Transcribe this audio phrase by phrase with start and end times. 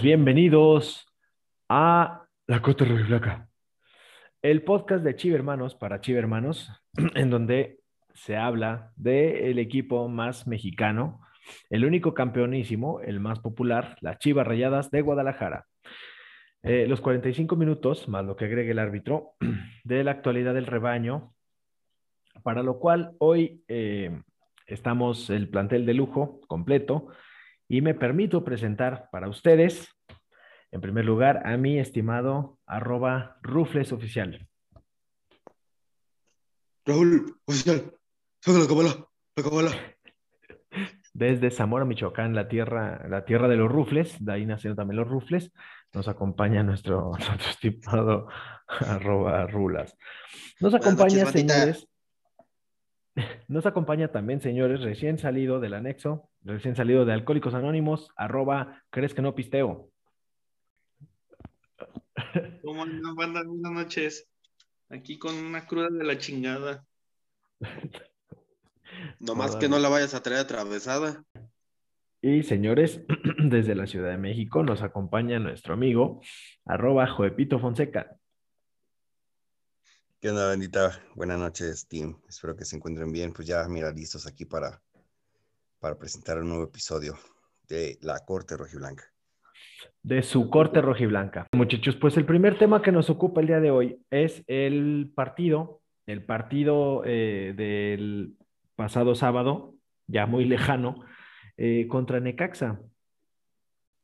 [0.00, 1.06] bienvenidos
[1.68, 3.48] a La Cota Blanca,
[4.40, 6.70] el podcast de Chiva Hermanos para Chiva Hermanos,
[7.14, 7.80] en donde
[8.14, 11.20] se habla del equipo más mexicano,
[11.68, 15.66] el único campeonísimo, el más popular, las Chivas Rayadas de Guadalajara.
[16.62, 19.32] Eh, los 45 minutos, más lo que agregue el árbitro,
[19.84, 21.34] de la actualidad del rebaño,
[22.42, 24.22] para lo cual hoy eh,
[24.66, 27.08] estamos el plantel de lujo completo
[27.72, 29.88] y me permito presentar para ustedes,
[30.72, 34.46] en primer lugar, a mi estimado arroba Rufles Oficial.
[36.84, 37.94] Raúl, oficial,
[38.46, 39.72] la la
[41.14, 45.08] Desde Zamora, Michoacán, la tierra, la tierra de los rufles, de ahí nacieron también los
[45.08, 45.50] rufles,
[45.94, 47.12] nos acompaña nuestro,
[47.48, 48.28] estimado
[48.68, 49.96] arroba rulas.
[50.60, 51.88] Nos acompaña, señores,
[53.48, 59.14] nos acompaña también, señores, recién salido del anexo, recién salido de Alcohólicos Anónimos, arroba, ¿crees
[59.14, 59.90] que no pisteo?
[62.62, 64.28] ¿Cómo andan, Buenas noches.
[64.88, 66.84] Aquí con una cruda de la chingada.
[69.20, 71.24] Nomás que no la vayas a traer atravesada.
[72.20, 73.02] Y señores,
[73.38, 76.20] desde la Ciudad de México nos acompaña nuestro amigo,
[76.64, 78.16] arroba Joepito Fonseca.
[80.22, 80.92] ¿Qué onda, bendita?
[81.16, 82.14] Buenas noches, team.
[82.28, 83.32] Espero que se encuentren bien.
[83.32, 84.80] Pues ya, mira, listos aquí para,
[85.80, 87.14] para presentar un nuevo episodio
[87.66, 89.02] de La Corte Rojiblanca.
[90.00, 91.48] De su Corte Rojiblanca.
[91.52, 95.80] Muchachos, pues el primer tema que nos ocupa el día de hoy es el partido,
[96.06, 98.36] el partido eh, del
[98.76, 99.74] pasado sábado,
[100.06, 101.04] ya muy lejano,
[101.56, 102.78] eh, contra Necaxa.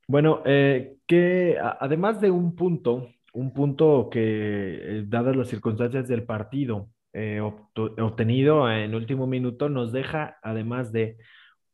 [0.09, 4.21] Bueno, eh, que además de un punto un punto que,
[5.01, 11.19] eh, dadas las circunstancias del partido eh, obtenido en último minuto, nos deja, además de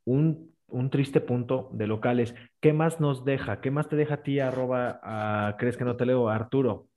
[0.05, 0.53] un,
[0.91, 3.61] triste punto de locales, ¿qué más nos deja?
[3.61, 6.89] ¿Qué más te deja a ti, arroba, crees que no te leo, Arturo?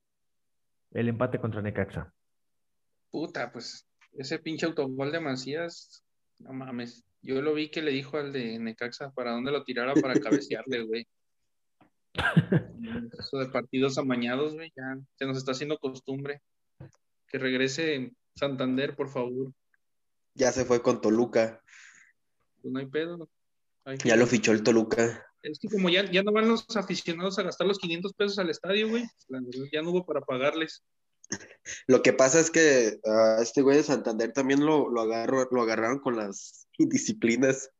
[0.91, 2.13] El empate contra Necaxa.
[3.11, 6.03] Puta, pues ese pinche autogol de Macías,
[6.39, 7.03] no mames.
[7.21, 10.83] Yo lo vi que le dijo al de Necaxa para dónde lo tirara para cabecearle,
[10.83, 11.07] güey.
[13.19, 16.41] Eso de partidos amañados, güey, ya se nos está haciendo costumbre.
[17.27, 19.53] Que regrese Santander, por favor.
[20.33, 21.61] Ya se fue con Toluca.
[22.61, 23.29] Pues no hay pedo.
[24.03, 25.25] Ya lo fichó el Toluca.
[25.43, 28.49] Es que como ya, ya no van los aficionados a gastar los 500 pesos al
[28.49, 29.05] estadio, güey,
[29.71, 30.83] ya no hubo para pagarles.
[31.87, 35.99] Lo que pasa es que a este güey de Santander también lo, lo, lo agarraron
[35.99, 37.71] con las indisciplinas.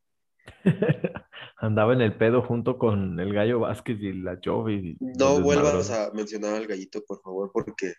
[1.57, 4.97] andaba en el pedo junto con el Gallo Vázquez y la Jovi.
[4.99, 7.93] No vuelvas a mencionar al gallito, por favor, porque.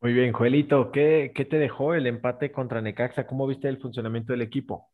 [0.00, 3.26] Muy bien, Joelito, ¿qué, ¿qué, te dejó el empate contra Necaxa?
[3.26, 4.88] ¿Cómo viste el funcionamiento del equipo?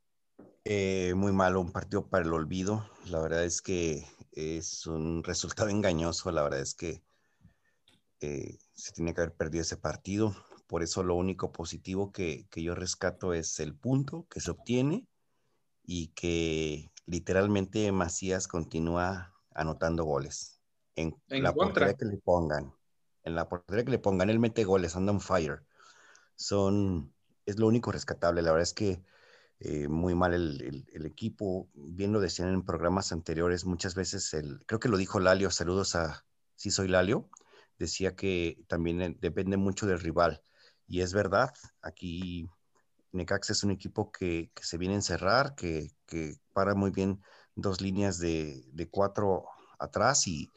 [0.65, 2.89] Eh, muy malo, un partido para el olvido.
[3.11, 6.33] La verdad es que es un resultado engañoso.
[6.33, 7.03] La verdad es que
[8.21, 10.35] eh, se tiene que haber perdido ese partido.
[10.67, 15.07] Por eso lo único positivo que, que yo rescato es el punto que se obtiene
[15.85, 20.61] y que literalmente Macías continúa anotando goles.
[20.97, 22.73] En, la portería que le pongan,
[23.25, 25.65] en la portería que le pongan, él mete goles, anda on fire.
[26.37, 27.13] Son,
[27.47, 28.43] es lo único rescatable.
[28.43, 29.03] La verdad es que
[29.61, 31.69] eh, muy mal el, equipo.
[31.75, 35.97] Bien lo decían en programas anteriores, muchas veces, el, creo que lo dijo Lalio, saludos
[35.97, 37.29] a, sí soy Lalio,
[37.79, 40.43] decía que también depende mucho del rival.
[40.87, 42.49] Y es verdad, aquí
[43.15, 45.93] Necaxa es un equipo que, se viene a encerrar, que,
[46.53, 47.23] para muy bien
[47.55, 49.45] dos líneas de, cuatro
[49.79, 50.51] atrás y,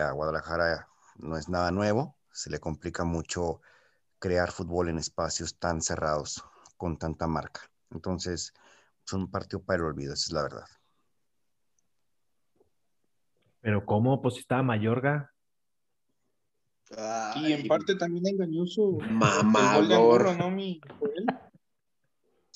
[0.00, 2.16] a Guadalajara no es nada nuevo.
[2.32, 3.60] Se le complica mucho
[4.18, 6.44] crear fútbol en espacios tan cerrados
[6.76, 7.60] con tanta marca.
[7.90, 8.52] Entonces,
[9.06, 10.66] es un partido para el olvido, esa es la verdad.
[13.60, 14.20] Pero ¿cómo?
[14.20, 15.32] Pues estaba Mayorga.
[17.36, 18.98] y en parte también engañoso.
[19.10, 20.36] Mamador.
[20.36, 20.50] ¿no,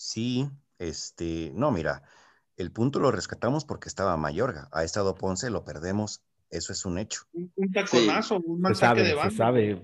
[0.03, 0.51] Sí,
[0.81, 2.03] este, no, mira,
[2.57, 4.69] el punto lo rescatamos porque estaba Mayorga.
[4.73, 6.25] Ha estado Ponce, lo perdemos.
[6.51, 7.21] Eso es un hecho.
[7.33, 9.31] Un, taconazo, un mensaje de banda.
[9.31, 9.75] Se sabe,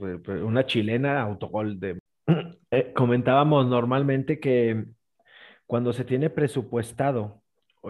[0.43, 2.01] una chilena autogol de...
[2.71, 4.85] Eh, comentábamos normalmente que
[5.65, 7.41] cuando se tiene presupuestado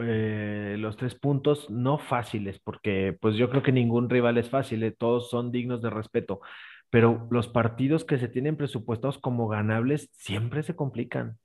[0.01, 4.85] eh, los tres puntos no fáciles, porque pues yo creo que ningún rival es fácil,
[4.85, 6.41] eh, todos son dignos de respeto,
[6.91, 11.39] pero los partidos que se tienen presupuestados como ganables siempre se complican.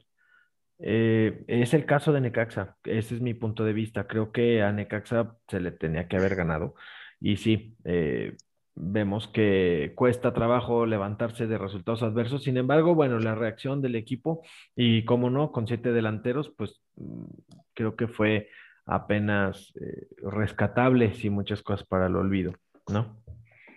[0.85, 4.05] Eh, es el caso de Necaxa, ese es mi punto de vista.
[4.05, 6.75] Creo que a Necaxa se le tenía que haber ganado.
[7.21, 8.35] Y sí, eh,
[8.75, 12.43] vemos que cuesta trabajo levantarse de resultados adversos.
[12.43, 14.43] Sin embargo, bueno, la reacción del equipo
[14.75, 17.25] y, como no, con siete delanteros, pues mm,
[17.73, 18.49] creo que fue
[18.85, 22.53] apenas eh, rescatables y muchas cosas para el olvido,
[22.91, 23.23] ¿no?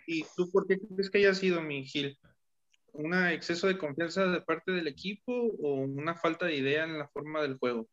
[0.08, 2.18] ¿Y tú por qué crees que haya sido, mi Gil?
[2.98, 7.08] ¿Un exceso de confianza de parte del equipo o una falta de idea en la
[7.08, 7.86] forma del juego?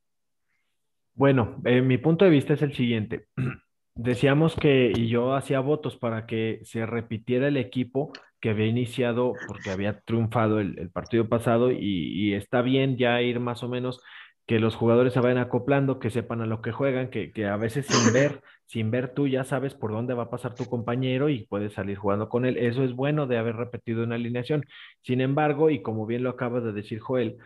[1.13, 3.27] Bueno, eh, mi punto de vista es el siguiente.
[3.95, 9.33] Decíamos que, y yo hacía votos para que se repitiera el equipo que había iniciado
[9.47, 14.01] porque había triunfado el, partido pasado y, y, está bien ya ir más o menos
[14.45, 17.55] que los jugadores se vayan acoplando, que sepan a lo que juegan, que, que, a
[17.55, 21.29] veces sin ver, sin ver tú ya sabes por dónde va a pasar tu compañero
[21.29, 22.57] y puedes salir jugando con él.
[22.57, 24.65] Eso es bueno de haber repetido una alineación.
[25.01, 27.37] Sin embargo, y como bien lo acaba de decir Joel,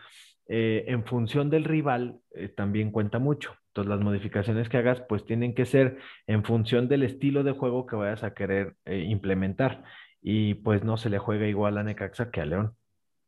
[0.48, 3.54] eh, en función del rival eh, también cuenta mucho.
[3.68, 7.86] Entonces las modificaciones que hagas pues tienen que ser en función del estilo de juego
[7.86, 9.84] que vayas a querer eh, implementar.
[10.20, 12.74] Y pues no se le juega igual a Necaxa que a León,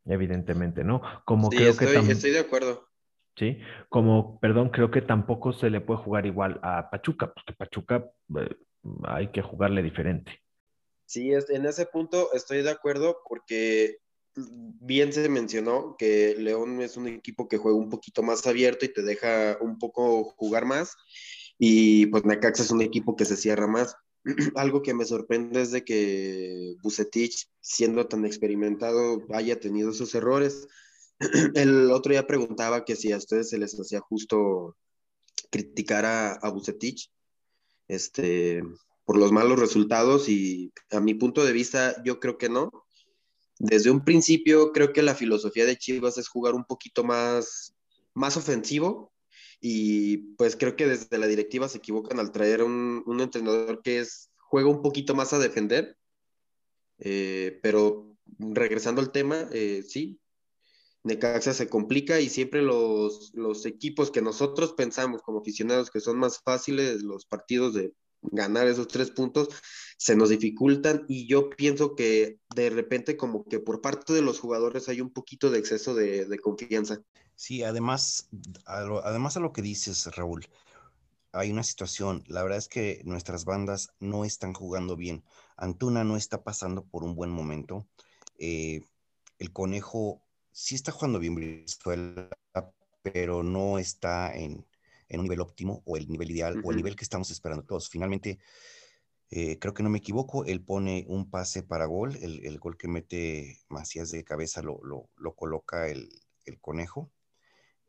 [0.05, 1.01] evidentemente, ¿no?
[1.23, 2.90] Como sí, creo estoy, que estoy de acuerdo.
[3.35, 3.59] ¿Sí?
[3.89, 8.55] Como, perdón, creo que tampoco se le puede jugar igual a Pachuca, porque Pachuca eh,
[9.03, 10.41] hay que jugarle diferente.
[11.05, 13.97] Sí, en ese punto estoy de acuerdo porque
[14.35, 18.93] bien se mencionó que León es un equipo que juega un poquito más abierto y
[18.93, 20.95] te deja un poco jugar más
[21.57, 23.95] y pues Necaxa es un equipo que se cierra más.
[24.55, 30.67] Algo que me sorprende es de que Bucetich, siendo tan experimentado, haya tenido esos errores
[31.55, 34.75] el otro día preguntaba que si a ustedes se les hacía justo
[35.49, 37.11] criticar a, a Bucetich
[37.87, 38.63] este,
[39.05, 42.71] por los malos resultados y a mi punto de vista yo creo que no.
[43.59, 47.75] Desde un principio creo que la filosofía de Chivas es jugar un poquito más,
[48.13, 49.11] más ofensivo
[49.59, 53.99] y pues creo que desde la directiva se equivocan al traer un, un entrenador que
[53.99, 55.97] es, juega un poquito más a defender.
[56.97, 60.20] Eh, pero regresando al tema, eh, sí,
[61.03, 66.17] Necaxa se complica y siempre los, los equipos que nosotros pensamos como aficionados que son
[66.17, 69.49] más fáciles los partidos de ganar esos tres puntos
[69.97, 74.39] se nos dificultan y yo pienso que de repente como que por parte de los
[74.39, 77.01] jugadores hay un poquito de exceso de, de confianza.
[77.35, 78.29] Sí, además
[78.65, 80.47] a, lo, además a lo que dices, Raúl,
[81.31, 85.23] hay una situación, la verdad es que nuestras bandas no están jugando bien.
[85.55, 87.87] Antuna no está pasando por un buen momento.
[88.37, 88.81] Eh,
[89.39, 90.21] el conejo
[90.51, 92.29] sí está jugando bien Brizuela,
[93.01, 94.65] pero no está en,
[95.09, 97.89] un nivel óptimo o el nivel ideal o el nivel que estamos esperando todos.
[97.89, 98.39] Finalmente,
[99.29, 102.87] eh, creo que no me equivoco, él pone un pase para gol, el, gol que
[102.87, 106.09] mete Macías de cabeza lo, coloca el,
[106.59, 107.09] conejo.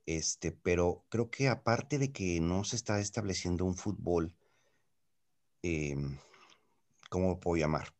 [0.07, 4.35] Este, pero creo que aparte de que no se está estableciendo un fútbol,
[5.63, 6.19] em,
[7.09, 7.95] ¿cómo puedo llamar?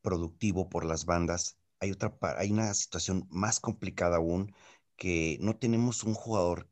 [0.00, 4.54] Productivo por las bandas, hay, otra, hay una situación más complicada aún,
[4.96, 6.68] que no tenemos un jugador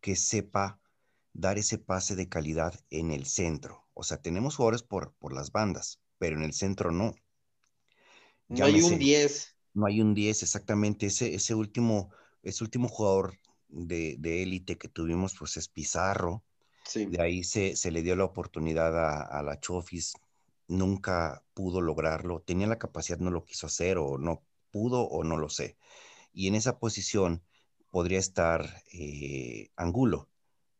[0.00, 0.80] que sepa
[1.32, 3.86] dar ese pase de calidad en el centro.
[3.94, 7.14] O sea, tenemos jugadores por, por las bandas, pero en el centro no.
[8.48, 9.56] No hay un 10.
[9.74, 11.06] No hay un 10, exactamente.
[11.06, 12.10] Ese, ese, último,
[12.42, 13.38] ese último jugador
[13.68, 16.44] de, élite que tuvimos, pues es Pizarro.
[16.94, 20.14] De ahí se, le dio la oportunidad a, a la Chofis,
[20.68, 25.36] nunca pudo lograrlo, tenía la capacidad, no lo quiso hacer o no pudo o no
[25.36, 25.76] lo sé.
[26.32, 27.42] Y en esa posición
[27.90, 30.30] podría estar eh, Angulo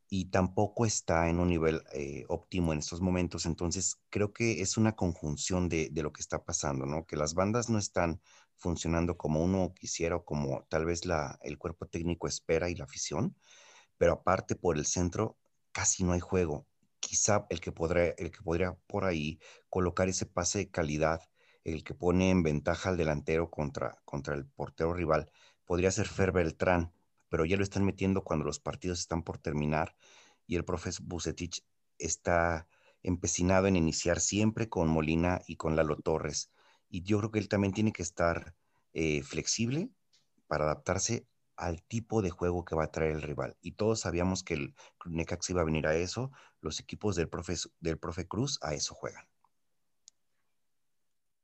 [0.09, 3.47] y tampoco está en un nivel eh, óptimo en estos momentos.
[3.47, 7.07] Entonces, creo que es una conjunción de, de, lo que está pasando, ¿no?
[7.07, 8.21] Que las bandas no están
[8.57, 12.85] funcionando como uno quisiera o como tal vez la, el cuerpo técnico espera y la
[12.85, 13.37] afición,
[13.99, 15.39] pero aparte por el centro
[15.73, 16.67] casi no hay juego
[17.13, 19.39] quizá el que, podrá, el que podría por ahí
[19.69, 21.21] colocar ese pase de calidad,
[21.63, 25.31] el que pone en ventaja al delantero contra, contra el portero rival,
[25.67, 26.91] podría ser Fer Beltrán,
[27.29, 29.95] pero ya lo están metiendo cuando los partidos están por terminar
[30.47, 31.63] y el profesor Bucetich
[31.99, 32.67] está
[33.03, 36.51] empecinado en iniciar siempre con Molina y con Lalo Torres.
[36.89, 38.55] Y yo creo que él también tiene que estar
[38.95, 39.91] eh, flexible
[40.47, 41.27] para adaptarse
[41.57, 43.57] al tipo de juego que va a traer el rival.
[43.61, 46.33] Y todos sabíamos que el Necax iba a venir a eso.
[46.63, 49.25] Los equipos del profe, del profe Cruz a eso juegan.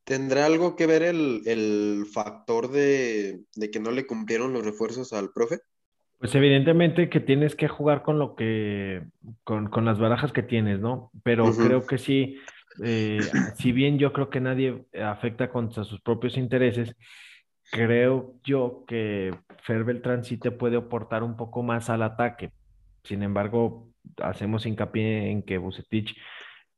[0.08, 5.58] ¿Tendrá algo que ver el, factor de, que no le cumplieron los refuerzos al profe?
[6.16, 9.02] Pues evidentemente que tienes que jugar con lo que,
[9.44, 11.10] con, las barajas que tienes, ¿no?
[11.24, 12.38] Pero creo que sí,
[12.82, 13.18] eh,
[13.58, 16.96] si bien yo creo que nadie afecta contra sus propios intereses,
[17.70, 22.50] creo yo que Fer Beltrán sí te puede aportar un poco más al ataque.
[23.04, 23.87] Sin embargo,
[24.22, 26.16] hacemos hincapié en que Bucetich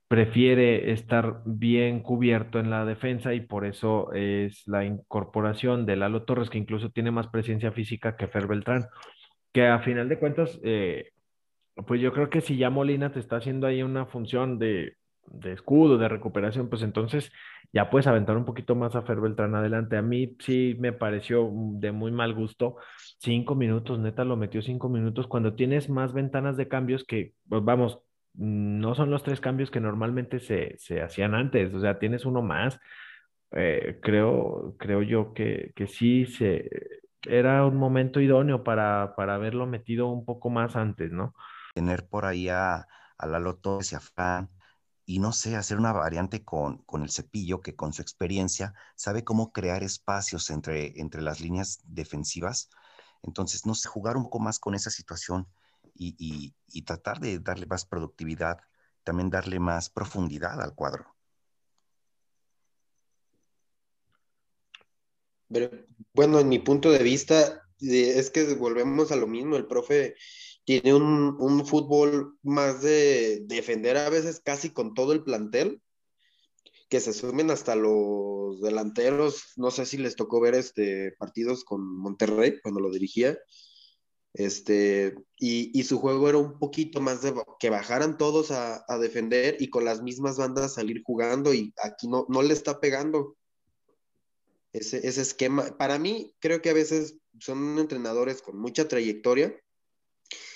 [0.09, 6.25] prefiere estar bien cubierto en la defensa y por eso es la incorporación de Lalo
[6.25, 8.87] Torres, que incluso tiene más presencia física que Fer Beltrán,
[9.53, 11.11] que a final de cuentas, eh,
[11.87, 14.97] pues yo creo que si ya Molina te está haciendo ahí una función de,
[15.31, 17.33] de escudo, de recuperación, pues entonces
[17.73, 19.97] ya puedes aventar un poquito más a Fer Beltrán adelante.
[19.97, 22.77] A mí sí me pareció de muy mal gusto.
[23.19, 27.65] Cinco minutos, neta, lo metió cinco minutos cuando tienes más ventanas de cambios que, pues
[27.65, 28.01] vamos,
[28.35, 32.43] no son los tres cambios que normalmente se, se hacían antes, o sea, tienes uno
[32.43, 32.79] más.
[33.53, 36.71] Eh, creo, creo yo que, que sí se,
[37.27, 41.35] era un momento idóneo para, para haberlo metido un poco más antes, ¿no?
[41.75, 42.87] Tener por ahí a,
[43.19, 44.49] a Lalo Torres y a Fran,
[45.11, 49.25] y no sé, hacer una variante con, con, el cepillo que con su experiencia sabe
[49.25, 52.71] cómo crear espacios entre, entre las líneas defensivas.
[53.25, 55.49] Entonces, no sé, jugar un poco más con esa situación
[55.97, 58.59] y, y, y tratar de darle más productividad,
[59.03, 61.17] también darle más profundidad al cuadro.
[66.13, 69.57] Bueno, en mi punto de vista, es que volvemos a lo mismo.
[69.57, 70.15] El profe
[70.65, 75.83] tiene un, un, fútbol más de defender a veces casi con todo el plantel,
[76.89, 79.53] que se sumen hasta los delanteros.
[79.57, 83.39] No sé si les tocó ver este partidos con Monterrey cuando lo dirigía.
[84.33, 88.99] Este, y, y su juego era un poquito más de que bajaran todos a, a,
[88.99, 93.37] defender y con las mismas bandas salir jugando y aquí no, no le está pegando
[94.73, 95.77] ese, ese esquema.
[95.77, 99.57] Para mí, creo que a veces son entrenadores con mucha trayectoria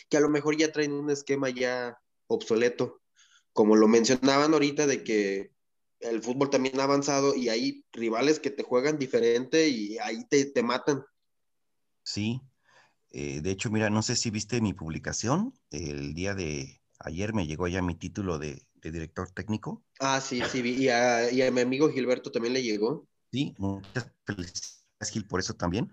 [0.09, 3.03] que a lo mejor ya traen un esquema ya obsoleto,
[3.53, 5.51] como lo mencionaban ahorita de que
[6.01, 10.45] el fútbol también ha avanzado y hay rivales que te juegan diferente y ahí te,
[10.47, 11.05] te matan.
[12.03, 12.41] Sí,
[13.11, 17.47] eh, de hecho, mira, no sé si viste mi publicación, el día de ayer me
[17.47, 19.85] llegó ya mi título de, de director técnico.
[20.01, 23.09] Ah, sí, sí, y a, y a mi amigo Gilberto también le llegó.
[23.33, 25.91] Sí, muchas felicidades, Gil, por eso también.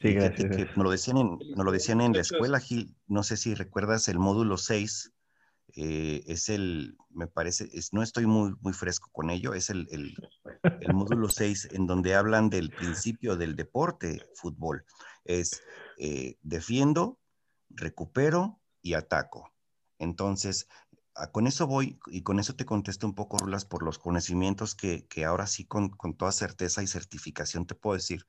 [0.00, 0.56] Sí, gracias.
[0.56, 2.96] Que nos, lo decían en, nos lo decían en la escuela, Gil.
[3.06, 5.12] No sé si recuerdas el módulo 6.
[5.76, 9.88] Eh, es el, me parece, es, no estoy muy, muy fresco con ello, es el,
[9.90, 10.14] el,
[10.80, 14.84] el módulo 6 en donde hablan del principio del deporte fútbol.
[15.24, 15.62] Es
[15.98, 17.18] eh, defiendo,
[17.70, 19.52] recupero y ataco.
[19.98, 20.68] Entonces,
[21.32, 25.06] con eso voy y con eso te contesto un poco, Rulas, por los conocimientos que,
[25.06, 28.26] que ahora sí con, con, toda certeza y certificación te puedo decir.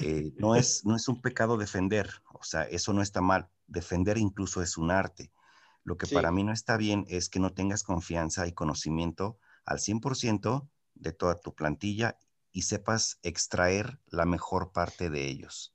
[0.00, 3.48] Eh, no, es, no es un pecado defender, o sea, eso no está mal.
[3.66, 5.30] Defender incluso es un arte.
[5.84, 6.14] Lo que sí.
[6.14, 11.12] para mí no está bien es que no tengas confianza y conocimiento al 100% de
[11.12, 12.18] toda tu plantilla
[12.52, 15.74] y sepas extraer la mejor parte de ellos.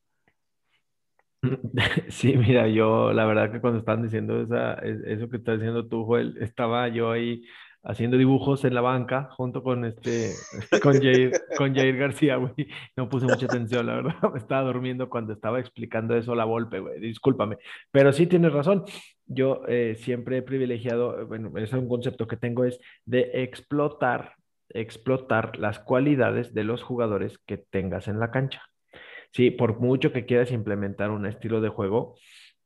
[2.10, 6.06] Sí, mira, yo la verdad que cuando estaban diciendo esa, eso que estás diciendo tú,
[6.06, 7.44] Joel, estaba yo ahí
[7.86, 10.34] haciendo dibujos en la banca junto con este,
[10.82, 12.68] con Jair, García, güey.
[12.98, 14.16] No puse mucha atención, la verdad.
[14.34, 17.00] Me estaba durmiendo cuando estaba explicando eso la Volpe, güey.
[17.00, 17.58] Discúlpame.
[17.92, 18.84] Pero sí tienes razón.
[19.28, 24.34] Yo eh, siempre he privilegiado, bueno, es un concepto que tengo, es de explotar,
[24.70, 28.64] explotar las cualidades de los jugadores que tengas en la cancha.
[29.32, 32.16] Sí, por mucho que quieras implementar un estilo de juego,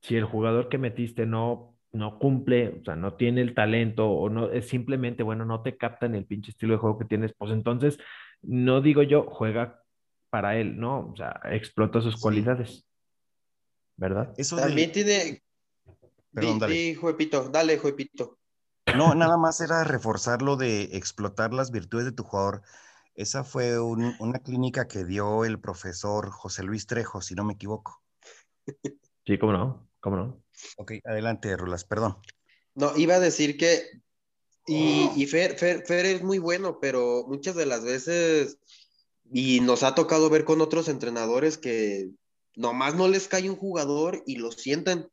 [0.01, 4.29] si el jugador que metiste no, no cumple, o sea, no tiene el talento o
[4.29, 7.51] no es simplemente, bueno, no te captan el pinche estilo de juego que tienes, pues
[7.51, 7.97] entonces,
[8.41, 9.83] no digo yo, juega
[10.29, 11.11] para él, ¿no?
[11.11, 12.21] O sea, explota sus sí.
[12.21, 12.85] cualidades.
[13.97, 14.33] ¿Verdad?
[14.37, 14.93] Eso también de...
[14.93, 15.43] tiene...
[16.31, 16.95] Perdón, dale.
[16.95, 18.37] Juepito, dale, Juepito.
[18.95, 22.61] No, nada más era reforzar lo de explotar las virtudes de tu jugador.
[23.15, 27.53] Esa fue un, una clínica que dio el profesor José Luis Trejo, si no me
[27.53, 28.01] equivoco.
[29.25, 30.43] Sí, cómo no, cómo no.
[30.77, 32.17] Ok, adelante, Rulas, perdón.
[32.75, 33.83] No, iba a decir que,
[34.65, 38.59] y, y Fer, Fer, Fer, es muy bueno, pero muchas de las veces,
[39.31, 42.09] y nos ha tocado ver con otros entrenadores que
[42.55, 45.07] nomás no les cae un jugador y lo sientan.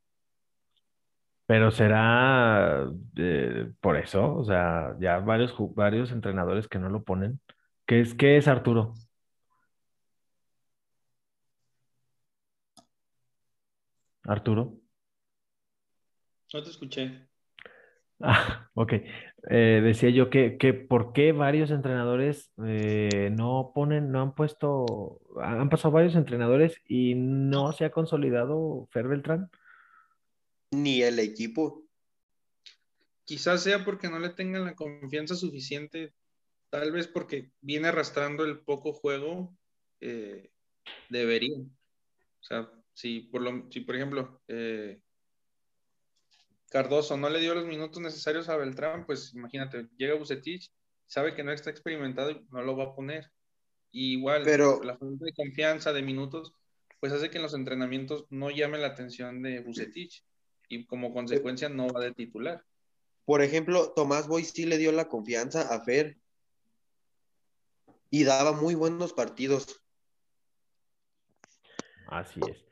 [1.46, 7.40] Pero será eh, por eso, o sea, ya varios, varios entrenadores que no lo ponen.
[7.86, 8.94] ¿Qué es, qué es Arturo?
[14.24, 14.85] Arturo.
[16.52, 17.28] No te escuché.
[18.20, 18.92] Ah, ok.
[19.48, 25.20] Eh, decía yo que, que, por qué varios entrenadores eh, no ponen, no han puesto,
[25.40, 29.50] han pasado varios entrenadores y no se ha consolidado Fer Beltrán.
[30.72, 31.84] Ni el equipo.
[33.24, 36.12] Quizás sea porque no le tengan la confianza suficiente
[36.70, 39.56] tal vez porque viene arrastrando el poco juego,
[40.00, 40.50] eh,
[41.08, 41.58] debería.
[41.58, 45.00] O sea, si por, lo, si por ejemplo eh,
[46.70, 50.73] Cardoso no le dio los minutos necesarios a Beltrán, pues imagínate, llega Bucetich,
[51.06, 53.30] sabe que no está experimentado y no lo va a poner.
[53.92, 54.82] Y igual, Pero...
[54.82, 56.52] la falta de confianza, de minutos,
[57.00, 60.25] pues hace que en los entrenamientos no llame la atención de Bucetich.
[60.68, 62.64] y como consecuencia no va de titular.
[63.25, 66.18] Por ejemplo, Tomás Boy sí le dio la confianza a Fer
[68.11, 69.80] y daba muy buenos partidos.
[72.08, 72.64] Así es.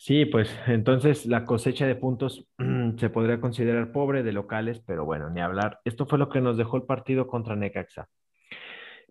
[0.00, 2.46] Sí, pues entonces la cosecha de puntos
[2.98, 5.80] se podría considerar pobre de locales, pero bueno, ni hablar.
[5.84, 8.08] Esto fue lo que nos dejó el partido contra Necaxa.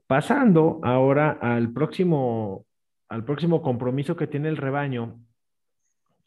[0.08, 2.66] Pasando ahora al próximo,
[3.10, 5.20] al próximo compromiso que tiene el rebaño,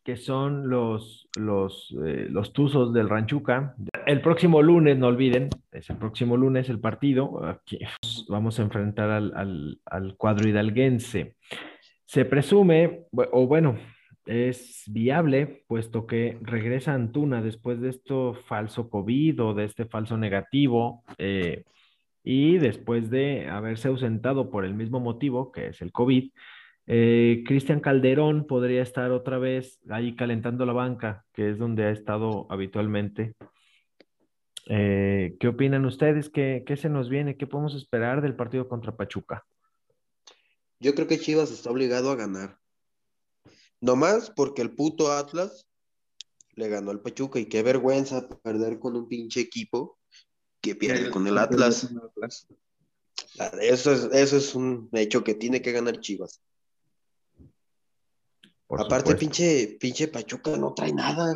[0.04, 3.74] que son los, los, eh, los Tuzos del Ranchuca.
[4.04, 7.46] El próximo lunes, no olviden, es el próximo lunes el partido.
[7.46, 7.78] Aquí
[8.28, 11.36] vamos a enfrentar al, al, al cuadro hidalguense.
[12.04, 13.78] Se presume, o bueno,
[14.26, 20.16] es viable, puesto que regresa Antuna después de esto falso COVID o de este falso
[20.16, 21.64] negativo, eh,
[22.22, 26.30] y después de haberse ausentado por el mismo motivo, que es el COVID,
[26.86, 31.90] eh, Cristian Calderón podría estar otra vez ahí calentando la banca, que es donde ha
[31.90, 33.34] estado habitualmente.
[34.66, 36.28] Eh, ¿Qué opinan ustedes?
[36.28, 37.36] ¿Qué, ¿Qué se nos viene?
[37.36, 39.44] ¿Qué podemos esperar del partido contra Pachuca?
[40.80, 42.58] Yo creo que Chivas está obligado a ganar.
[43.80, 45.66] Nomás porque el puto Atlas
[46.54, 49.98] le ganó al Pachuca y qué vergüenza perder con un pinche equipo
[50.60, 51.88] que pierde con el Atlas.
[53.60, 56.42] Eso es, eso es un hecho que tiene que ganar Chivas.
[58.66, 59.18] Por Aparte, supuesto.
[59.18, 61.34] pinche, pinche Pachuca no trae nada.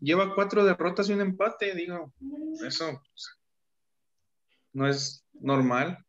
[0.00, 2.12] Lleva cuatro derrotas y un empate, digo.
[2.66, 3.38] Eso pues,
[4.74, 6.04] no es normal.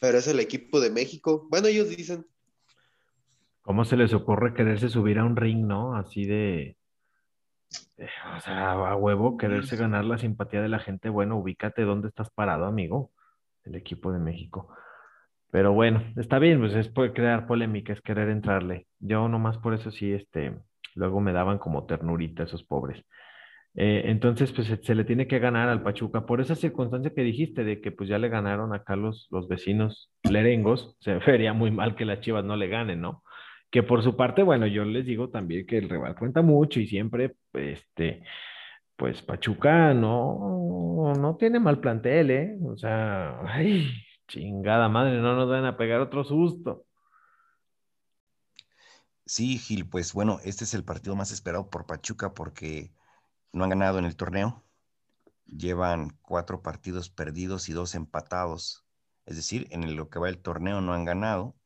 [0.00, 1.48] Pero es el equipo de México.
[1.50, 2.24] Bueno, ellos dicen.
[3.62, 5.94] ¿Cómo se les ocurre quererse subir a un ring, no?
[5.94, 6.76] Así de,
[7.96, 11.08] de, o sea, a huevo, quererse ganar la simpatía de la gente.
[11.08, 13.12] Bueno, ubícate dónde estás parado, amigo,
[13.64, 14.68] el equipo de México.
[15.50, 18.86] Pero bueno, está bien, pues es por crear polémica, es querer entrarle.
[18.98, 20.58] Yo nomás por eso sí, este,
[20.94, 23.04] luego me daban como ternurita esos pobres.
[23.74, 27.22] Eh, entonces, pues se, se le tiene que ganar al Pachuca por esa circunstancia que
[27.22, 30.96] dijiste de que pues ya le ganaron acá los, los vecinos lerengos.
[31.00, 33.22] Se vería muy mal que las Chivas no le ganen, ¿no?
[33.72, 36.86] Que por su parte, bueno, yo les digo también que el rival cuenta mucho y
[36.86, 38.22] siempre, este,
[38.96, 42.58] pues Pachuca no, no tiene mal plantel, ¿eh?
[42.64, 43.90] O sea, ay,
[44.28, 46.84] chingada madre, no nos van a pegar otro susto.
[49.24, 52.92] Sí, Gil, pues bueno, este es el partido más esperado por Pachuca porque
[53.52, 54.62] no han ganado en el torneo.
[55.46, 58.84] Llevan cuatro partidos perdidos y dos empatados.
[59.24, 61.56] Es decir, en lo que va el torneo no han ganado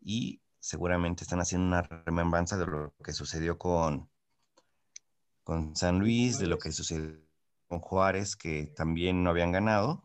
[0.00, 4.10] y seguramente están haciendo una remembranza de lo que sucedió con,
[5.42, 7.16] con San Luis, de lo que sucedió
[7.68, 10.04] con Juárez, que también no habían ganado,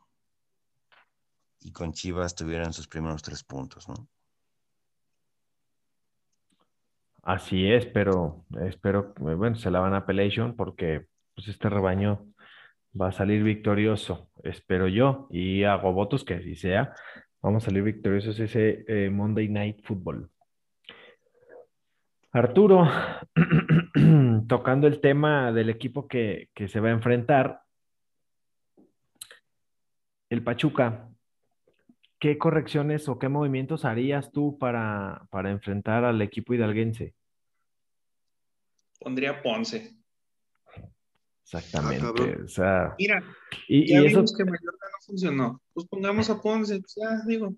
[1.60, 4.08] y con Chivas tuvieron sus primeros tres puntos, ¿no?
[7.23, 12.26] Así es, pero espero, bueno, se la van a Pelation porque pues este rebaño
[12.99, 16.93] va a salir victorioso, espero yo, y hago votos que así sea.
[17.41, 20.30] Vamos a salir victoriosos ese eh, Monday Night Football.
[22.34, 22.89] Arturo,
[24.48, 27.62] tocando el tema del equipo que, que se va a enfrentar,
[30.30, 31.10] el Pachuca,
[32.19, 37.13] ¿qué correcciones o qué movimientos harías tú para, para enfrentar al equipo hidalguense?
[39.00, 39.96] Pondría Ponce.
[41.43, 42.24] Exactamente.
[42.39, 43.24] Ah, o sea, Mira,
[43.67, 45.62] y, ya y eso, vimos que Mallorca no funcionó.
[45.72, 47.54] Pues pongamos a Ponce, pues ya digo.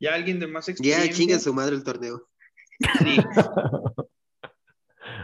[0.00, 1.12] Ya alguien de más Ya experiencia.
[1.12, 2.28] chingue su madre el torneo.
[2.98, 3.16] Sí,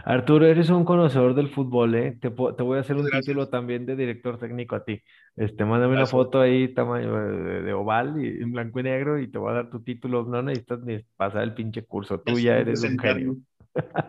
[0.05, 2.17] Arturo, eres un conocedor del fútbol, ¿eh?
[2.19, 3.25] Te, te voy a hacer un Gracias.
[3.25, 5.01] título también de director técnico a ti.
[5.35, 9.27] Este, mándame una foto ahí, tamaño de, de oval y en blanco y negro, y
[9.29, 10.23] te voy a dar tu título.
[10.25, 12.19] No necesitas ni pasar el pinche curso.
[12.19, 13.35] Tú ya eres un genio.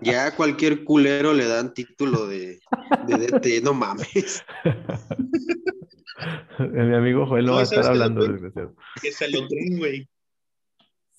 [0.01, 2.61] Ya a cualquier culero le dan título de,
[3.07, 4.45] de DT, no mames.
[6.59, 8.27] Mi amigo Joel no No, va a ¿sabes estar hablando.
[9.01, 10.09] Que se lo creen, güey.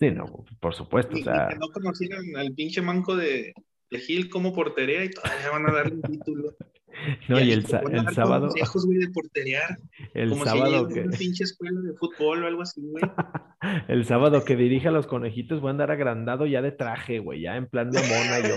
[0.02, 0.26] Sí, no,
[0.60, 1.16] por supuesto.
[1.16, 3.54] O sea, que no conocieran al pinche manco de,
[3.92, 6.56] de Gil como portería y todavía van a darle un título.
[7.30, 9.78] no, y el, el sábado, consejos, güey, de porterear.
[10.16, 13.04] el como si sábado llegue que, una pinche escuela de fútbol o algo así, güey.
[13.88, 17.42] el sábado que dirige a los conejitos voy a andar agrandado ya de traje, güey,
[17.42, 18.56] ya en plan de mona yo,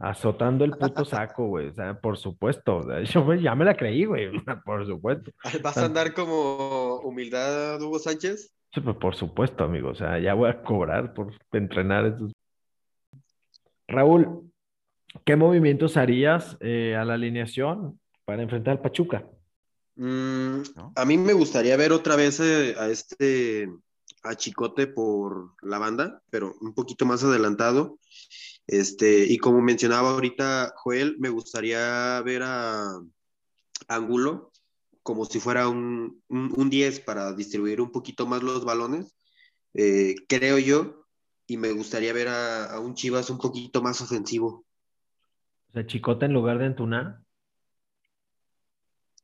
[0.00, 3.64] azotando el puto saco, güey, o sea, por supuesto, o sea, yo me- ya me
[3.64, 4.32] la creí, güey,
[4.66, 5.30] por supuesto.
[5.62, 8.52] ¿Vas a andar como humildad Hugo Sánchez?
[8.74, 12.18] Sí, pues, por supuesto, amigo, o sea, ya voy a cobrar por entrenar.
[13.86, 14.50] Raúl,
[15.24, 19.24] ¿qué movimientos harías eh, a la alineación para enfrentar al Pachuca?
[19.94, 20.92] Mm, ¿no?
[20.96, 23.68] a mí me gustaría ver otra vez eh, a este
[24.24, 28.00] a Chicote por la banda, pero un poquito más adelantado.
[28.66, 32.98] Este, y como mencionaba ahorita Joel, me gustaría ver a
[33.86, 34.50] Angulo
[35.04, 39.14] como si fuera un, un, 10 para distribuir un poquito más los balones,
[39.74, 41.06] eh, creo yo,
[41.46, 44.64] y me gustaría ver a, un Chivas un poquito más ofensivo.
[45.68, 47.22] O sea, Chicota en lugar de Antuna.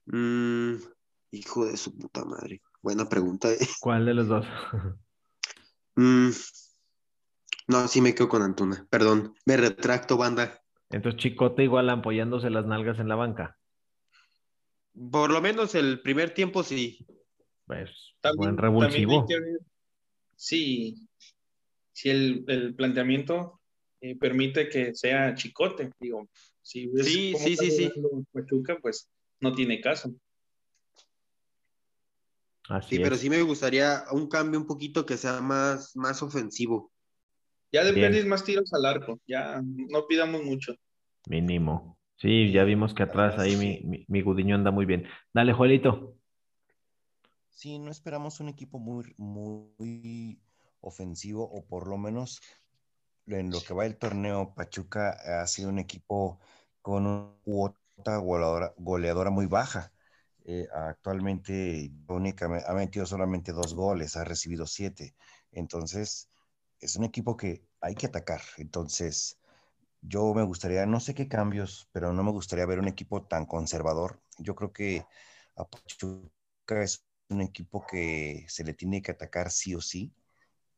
[0.05, 0.75] Mm,
[1.31, 2.61] hijo de su puta madre.
[2.83, 3.51] Buena pregunta.
[3.51, 3.59] ¿eh?
[3.81, 4.47] ¿Cuál de los dos?
[5.97, 6.29] Mm,
[7.69, 8.87] no, sí me quedo con Antuna.
[8.91, 10.61] Perdón, me retracto, banda.
[10.91, 13.60] Entonces Chicote igual apoyándose las nalgas en la banca.
[15.11, 17.07] Por lo menos el primer tiempo sí.
[17.67, 17.91] Pues,
[18.37, 19.27] buen revulsivo.
[20.37, 21.09] sí,
[21.93, 23.61] si el, planteamiento
[24.01, 26.29] eh, permite que sea chicote, digo,
[26.61, 27.93] si ves sí, sí, sí, sí.
[28.33, 29.09] Pachuca, pues
[29.41, 30.15] no tiene caso.
[32.69, 36.93] Así sí, pero sí me gustaría un cambio un poquito que sea más, más ofensivo.
[37.73, 40.75] Ya depende más tiros al arco, ya no pidamos mucho.
[41.27, 42.00] Mínimo.
[42.21, 45.07] Sí, ya vimos que atrás ahí mi, mi, Gudiño anda muy bien.
[45.33, 46.19] Dale, Joelito.
[47.49, 50.39] Sí, no esperamos un equipo muy, muy
[50.83, 52.41] ofensivo, o por lo menos
[53.27, 56.39] en lo que va el torneo, Pachuca ha sido un equipo
[56.83, 59.91] con una cuota goleadora, muy baja.
[60.45, 65.15] Eh, actualmente únicamente, ha metido solamente dos goles, ha recibido siete.
[65.53, 66.29] Entonces,
[66.81, 68.43] es un equipo que hay que atacar.
[68.59, 69.40] Entonces,
[70.03, 73.47] yo me gustaría, no sé qué cambios, pero no me gustaría ver un equipo tan
[73.47, 74.21] conservador.
[74.39, 75.05] Yo creo que
[75.57, 80.13] a Pachuca es un equipo que se le tiene que atacar sí o sí.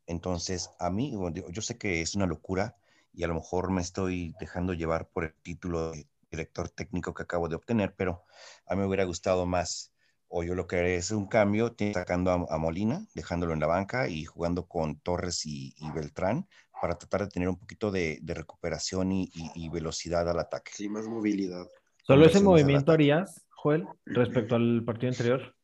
[0.06, 1.14] Entonces, a mí,
[1.50, 2.76] yo sé que es una locura
[3.12, 7.22] y a lo mejor me estoy dejando llevar por el título de director técnico que
[7.22, 8.24] acabo de obtener, pero
[8.66, 9.92] a mí me hubiera gustado más,
[10.28, 14.08] o yo lo que haré es un cambio, sacando a, Molina, dejándolo en la banca
[14.08, 16.48] y jugando con Torres y Beltrán
[16.82, 20.72] para tratar de tener un poquito de, recuperación y, velocidad al ataque.
[20.74, 21.64] Sí, más movilidad.
[22.02, 25.54] ¿Solo ese movimiento harías, Joel, respecto al partido anterior?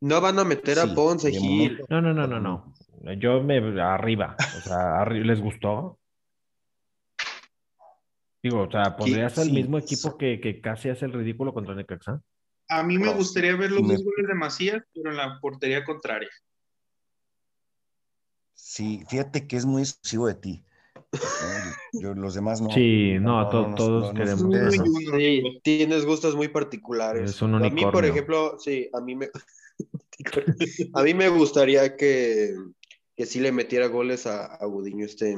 [0.00, 1.84] No van a meter a Ponce, Gil.
[1.88, 2.74] No, no, no, no, no.
[3.20, 4.34] Yo me arriba.
[4.58, 6.00] O sea, ¿les gustó?
[8.42, 12.20] Digo, o sea, ¿pondrías al mismo equipo que, que, casi hace el ridículo contra Necaxa?
[12.68, 16.30] A mí me gustaría ver los dos goles de Macías, pero en la portería contraria.
[18.62, 20.64] Sí, fíjate que es muy exclusivo de ti.
[21.94, 22.70] Yo, los demás no.
[22.70, 24.76] Sí, no, todos queremos.
[25.16, 27.42] sí, tienes gustos muy particulares.
[27.42, 29.30] a mí, por ejemplo, sí, a mí me,
[30.94, 32.54] a mí me gustaría que,
[33.16, 35.36] que sí le metiera goles a, a Gudiño este,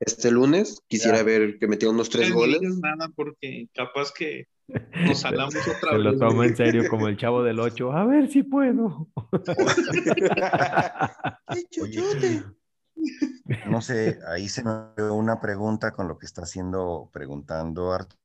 [0.00, 0.82] este lunes.
[0.88, 2.60] Quisiera ver que metiera unos tres goles.
[2.62, 4.48] No nada porque capaz que
[5.06, 6.04] nos hablamos otra Se vez.
[6.04, 7.92] lo tomo en serio como el chavo del 8.
[7.92, 9.08] A ver si puedo.
[13.68, 18.18] no sé, ahí se me dio una pregunta con lo que está haciendo, preguntando Arturo.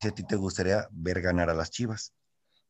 [0.00, 2.12] Si a ti te gustaría ver ganar a las chivas.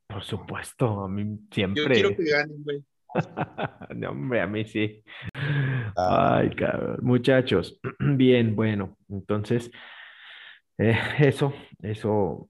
[0.07, 1.83] Por supuesto, a mí siempre.
[1.83, 2.85] Yo quiero que ganen, güey.
[3.95, 5.03] no, hombre, a mí sí.
[5.97, 6.39] Ah.
[6.39, 6.99] Ay, cabrón.
[7.03, 9.71] Muchachos, bien, bueno, entonces,
[10.79, 12.49] eh, eso, eso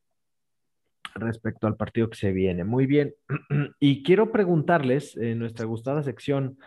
[1.14, 2.64] respecto al partido que se viene.
[2.64, 3.14] Muy bien.
[3.81, 6.59] Y quiero preguntarles en nuestra gustada sección,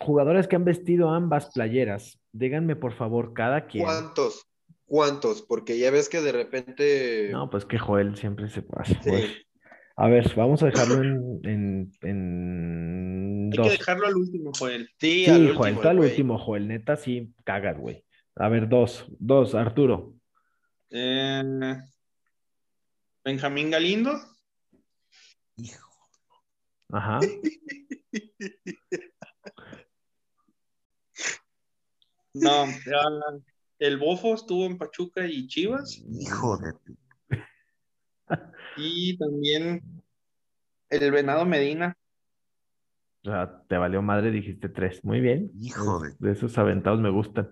[0.00, 3.84] jugadores que han vestido ambas playeras, díganme por favor cada quien.
[3.84, 4.46] ¿Cuántos?
[4.84, 5.42] ¿Cuántos?
[5.42, 7.28] Porque ya ves que de repente...
[7.32, 9.00] No, pues que Joel siempre se pasa.
[9.98, 14.90] A ver, vamos a dejarlo en, en, Hay que dejarlo al último, Joel.
[15.00, 16.68] Sí, al último, Joel, tú al último, Joel.
[16.68, 18.04] Neta, sí, cagas, güey.
[18.34, 20.14] A ver, dos, dos, Arturo.
[20.90, 21.42] Eh,
[23.24, 24.12] Benjamín Galindo.
[25.56, 25.90] Hijo.
[26.92, 27.20] Ajá.
[32.38, 32.66] No,
[33.78, 36.02] el Bofo estuvo en Pachuca y Chivas.
[36.20, 36.74] Hijo de.
[38.76, 39.82] Y también
[40.90, 41.96] el Venado Medina.
[43.24, 45.04] O sea, te valió madre, dijiste tres.
[45.04, 45.50] Muy bien.
[45.60, 46.14] Hijo de.
[46.18, 47.50] De esos aventados me gustan.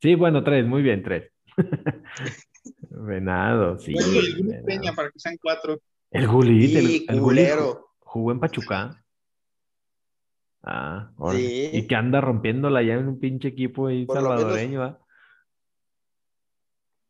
[0.00, 1.30] Sí, bueno, tres, muy bien, tres.
[2.90, 3.92] Venado, sí.
[3.92, 5.80] Bueno, el Peña para que sean cuatro.
[6.10, 7.20] El Gulit, el, el
[8.00, 9.02] jugó en Pachuca.
[10.62, 11.70] Ah, sí.
[11.72, 14.98] Y que anda rompiéndola ya en un pinche equipo ahí salvadoreño,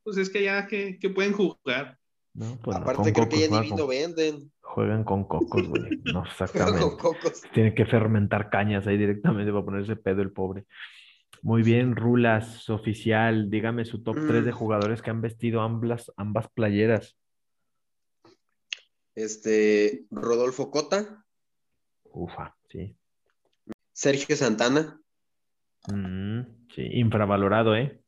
[0.05, 1.98] Pues es que ya que, pueden jugar.
[2.35, 4.51] No, pues Aparte creo que ya ni vino venden.
[4.61, 5.83] Juegan con cocos, güey.
[6.12, 6.81] No, exactamente.
[6.81, 7.42] con cocos.
[7.53, 10.66] Tiene que fermentar cañas ahí directamente para ponerse pedo el pobre.
[11.42, 14.55] Muy bien, Rulas, oficial, dígame su top 3 de mm.
[14.55, 17.16] jugadores que han vestido ambas, ambas playeras.
[19.14, 21.25] Este, Rodolfo Cota.
[22.05, 22.97] Ufa, sí.
[23.92, 25.01] Sergio Santana.
[25.88, 26.42] Mm,
[26.75, 28.02] sí, infravalorado, ¿eh?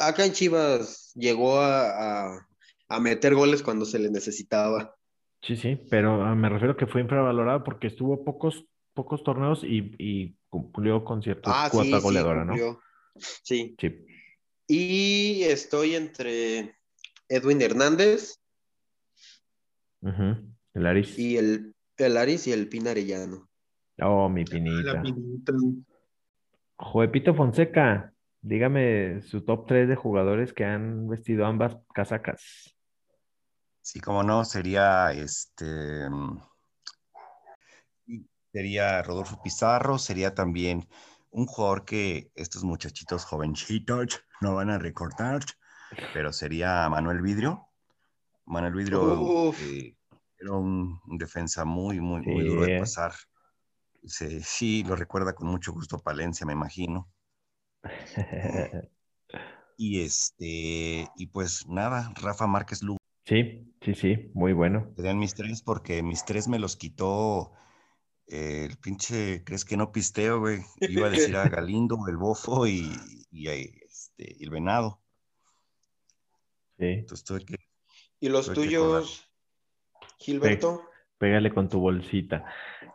[0.00, 2.48] Acá en Chivas llegó a, a-
[2.88, 4.94] a meter goles cuando se le necesitaba.
[5.42, 9.92] Sí, sí, pero ah, me refiero que fue infravalorado porque estuvo pocos, pocos torneos y,
[9.98, 12.54] y cumplió con cierta Ah, cuota sí, sí, goleadora, ¿no?
[13.42, 13.74] Sí.
[13.78, 14.06] Sí.
[14.68, 16.76] Y estoy entre
[17.28, 18.40] Edwin Hernández.
[20.74, 21.18] El Aris.
[21.18, 23.48] y el, el Aris y el Pina Arellano.
[24.02, 25.02] Oh, mi La pinita.
[25.02, 25.52] pinita.
[26.76, 28.12] Joepito Fonseca,
[28.46, 32.76] dígame su top 3 de jugadores que han vestido ambas casacas.
[33.82, 36.08] Sí, como no, sería este.
[36.08, 36.38] mm,
[38.52, 40.88] Sería Rodolfo Pizarro, sería también
[41.30, 45.42] un jugador que estos muchachitos jovencitos no van a recordar,
[46.14, 47.68] pero sería Manuel Vidrio.
[48.46, 49.94] Manuel Vidrio eh,
[50.38, 53.12] era un, un defensa muy, muy, muy duro de pasar.
[54.04, 57.10] Sí, sí, lo recuerda con mucho gusto Palencia, me imagino.
[59.78, 62.96] Y este, y pues nada, Rafa Márquez Lugo.
[63.26, 64.90] Sí, sí, sí, muy bueno.
[64.96, 67.52] Serían mis tres porque mis tres me los quitó
[68.26, 70.60] eh, el pinche, ¿crees que no pisteo, güey?
[70.80, 72.90] Iba a decir a Galindo, el Bofo y,
[73.30, 75.02] y, este, el Venado.
[76.78, 77.56] Sí, Entonces tuve que...
[78.20, 79.28] ¿Y los tuyos,
[80.18, 80.82] Gilberto?
[81.18, 82.44] pégale con tu bolsita.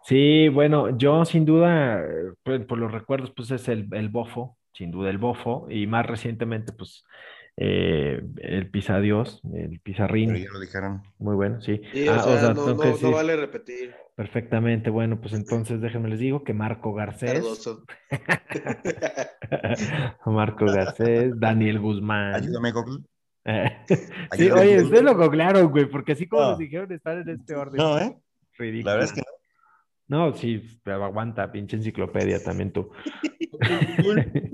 [0.03, 2.03] Sí, bueno, yo sin duda,
[2.43, 6.05] pues, por los recuerdos, pues es el, el bofo, sin duda el bofo, y más
[6.05, 7.03] recientemente, pues
[7.57, 11.03] eh, el Pisadios, el Pero Pizarrín, ya lo dijeron.
[11.19, 11.81] muy bueno, sí.
[11.93, 13.93] Sí, Ah, o sea, no, no, no vale repetir.
[14.15, 17.43] perfectamente, bueno, pues entonces déjenme les digo que Marco Garcés.
[20.25, 22.35] Marco Garcés, Daniel Guzmán.
[22.35, 22.99] Ayúdame, Google.
[23.45, 23.95] Eh, Sí,
[24.31, 24.83] Ayúdame, oye, Google.
[24.85, 26.49] ustedes lo googlearon, güey, porque así como No.
[26.51, 27.77] les dijeron estar en este orden.
[27.77, 28.15] No, ¿eh?
[28.57, 28.91] Ridículo.
[28.91, 29.27] La verdad es que No,
[30.33, 32.89] sí, pero aguanta, pinche enciclopedia también tú.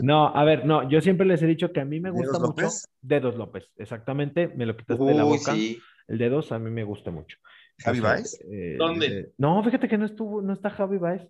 [0.00, 2.38] No, a ver, no, yo siempre les he dicho que a mí me ¿Dedos gusta
[2.40, 2.62] mucho.
[2.62, 2.88] López?
[3.00, 5.54] Dedos López, exactamente, me lo quitaste de la boca.
[5.54, 5.78] sí.
[6.08, 7.38] El dedos a mí me gusta mucho.
[7.78, 8.40] ¿Javi O sea, Baez?
[8.50, 9.06] eh, ¿Dónde?
[9.06, 11.22] eh, no, fíjate que no estuvo, no está Javi Baez.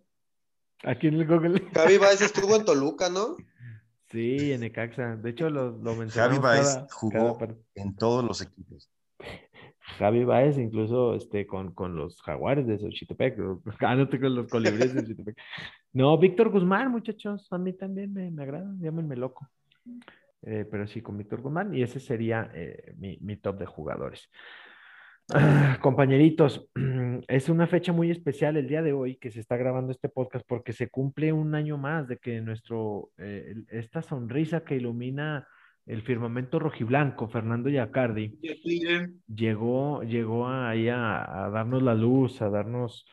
[0.82, 1.62] Aquí en el Google.
[1.74, 3.36] Javi Baez estuvo en Toluca, ¿no?
[4.10, 5.16] Sí, en Necaxa.
[5.16, 8.90] De hecho, lo, lo mencionamos Javi Baez cada- jugó cada en todos los equipos.
[9.98, 13.38] Javi Baez, incluso este, con, con los jaguares de Xochitepec,
[13.80, 15.36] ah, no, con los colibríes de Xochitepec.
[15.92, 19.48] No, Víctor Guzmán, muchachos, a mí también me, me agrada, llámenme loco.
[20.42, 24.30] Eh, pero sí, con Víctor Guzmán, y ese sería eh, mi, mi top de jugadores.
[25.32, 26.68] Ah, compañeritos,
[27.28, 30.44] es una fecha muy especial el día de hoy que se está grabando este podcast
[30.46, 35.46] porque se cumple un año más de que nuestro, eh, esta sonrisa que ilumina
[35.86, 38.38] el firmamento rojiblanco, Fernando Yacardi,
[39.26, 43.06] llegó, llegó ahí a, a darnos la luz, a darnos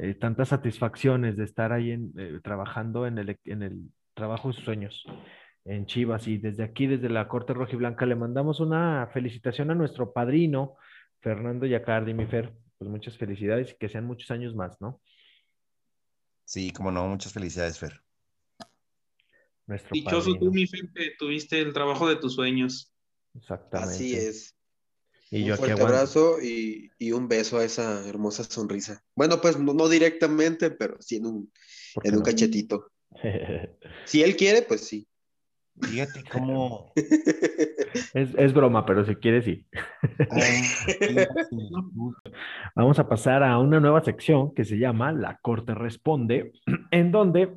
[0.00, 4.54] eh, tantas satisfacciones de estar ahí en, eh, trabajando en el, en el trabajo de
[4.54, 5.04] sus sueños
[5.64, 6.26] en Chivas.
[6.28, 10.76] Y desde aquí, desde la Corte Rojiblanca, le mandamos una felicitación a nuestro padrino,
[11.20, 12.52] Fernando Yacardi, mi Fer.
[12.78, 15.00] Pues muchas felicidades y que sean muchos años más, ¿no?
[16.44, 18.00] Sí, como no, muchas felicidades, Fer.
[19.66, 22.92] Nuestro Dichoso tú, mi Fer, que tuviste el trabajo de tus sueños.
[23.34, 23.94] Exactamente.
[23.94, 24.54] Así es.
[25.30, 29.02] Y Un yo aquí fuerte abrazo y, y un beso a esa hermosa sonrisa.
[29.14, 31.52] Bueno, pues no, no directamente, pero sí en un,
[31.94, 32.24] ¿Por qué en un no?
[32.24, 32.92] cachetito.
[34.04, 35.06] Si él quiere, pues sí.
[35.80, 36.92] Fíjate cómo...
[38.14, 39.66] Es, es broma, pero si quieres, sí.
[42.74, 46.52] Vamos a pasar a una nueva sección que se llama La Corte Responde,
[46.90, 47.52] en donde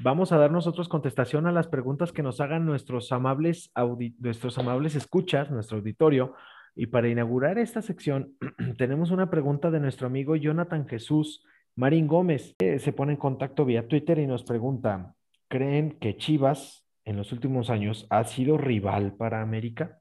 [0.00, 3.70] vamos a dar nosotros contestación a las preguntas que nos hagan nuestros amables,
[4.18, 6.34] nuestros amables escuchas, nuestro auditorio.
[6.74, 8.36] Y para inaugurar esta sección,
[8.78, 11.44] tenemos una pregunta de nuestro amigo Jonathan Jesús
[11.76, 12.54] Marín Gómez.
[12.58, 15.14] que se pone en contacto vía Twitter y nos pregunta,
[15.48, 20.00] ¿creen que Chivas en los últimos años ha sido rival para América?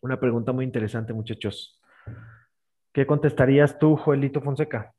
[0.00, 1.80] Una pregunta muy interesante, muchachos.
[2.92, 4.94] ¿Qué contestarías tú, Joelito Fonseca?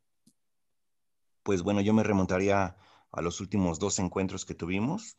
[1.44, 2.76] Pues bueno, yo me remontaría
[3.18, 5.18] los últimos dos encuentros que tuvimos.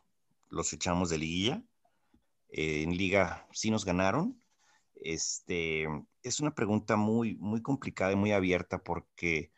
[0.48, 1.62] Los echamos de liguilla.
[2.50, 4.40] Eh, en liga sí nos ganaron.
[4.96, 5.86] Este,
[6.22, 9.52] es una pregunta muy, muy complicada y muy abierta porque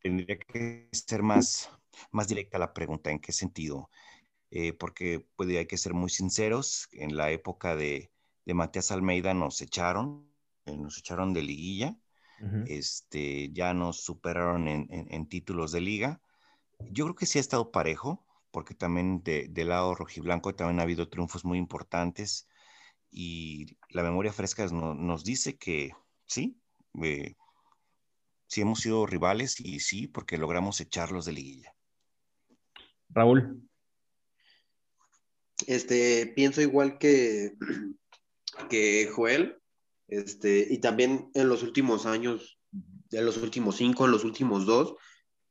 [0.00, 1.70] tendría que ser más,
[2.12, 3.10] más directa la pregunta.
[3.10, 3.90] ¿En qué sentido?
[4.50, 6.88] Eh, porque puede, hay que ser muy sinceros.
[6.92, 8.12] En la época de,
[8.46, 10.28] de Matías Almeida nos echaron,
[10.66, 11.98] eh, nos echaron de liguilla
[12.64, 16.20] este, ya nos superaron en, en- en títulos de liga.
[16.90, 20.84] Yo creo que sí ha estado parejo, porque también de- del lado rojiblanco también ha
[20.84, 22.48] habido triunfos muy importantes
[23.10, 25.92] y la memoria fresca no- nos dice que
[26.26, 26.60] sí,
[27.02, 27.34] eh,
[28.46, 31.74] sí hemos sido rivales y sí, porque logramos echarlos de liguilla.
[33.08, 33.68] Raúl.
[35.66, 37.54] Este, pienso igual que,
[38.70, 39.60] que Joel,
[40.08, 42.58] este, y también en los últimos años,
[43.10, 44.94] en los últimos cinco, en los últimos dos,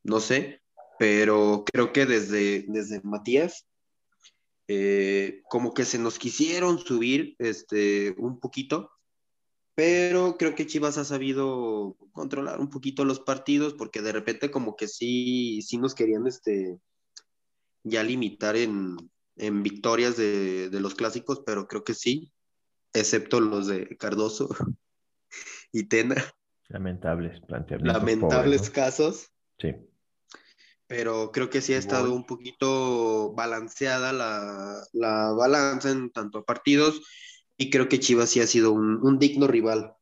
[0.04, 0.63] no sé,
[1.00, 3.66] pero creo que desde, desde Matías,
[4.68, 8.92] eh, como que se nos quisieron subir este, un poquito,
[9.76, 14.76] pero creo que Chivas ha sabido controlar un poquito los partidos porque de repente como
[14.76, 16.80] que sí, sí nos querían este,
[17.84, 18.98] ya limitar en,
[19.36, 22.32] en victorias de, de, los clásicos, pero creo que sí,
[22.94, 24.50] excepto los de Cardoso
[25.72, 26.16] y Tena.
[26.70, 28.02] Lamentables planteamientos.
[28.02, 28.74] Lamentables pobres, ¿no?
[28.74, 29.32] casos.
[29.60, 29.76] Sí.
[30.96, 36.46] Pero creo que sí ha estado un poquito balanceada la, la balanza en tanto a
[36.46, 37.02] partidos
[37.58, 39.96] y creo que Chivas sí ha sido un, un digno rival.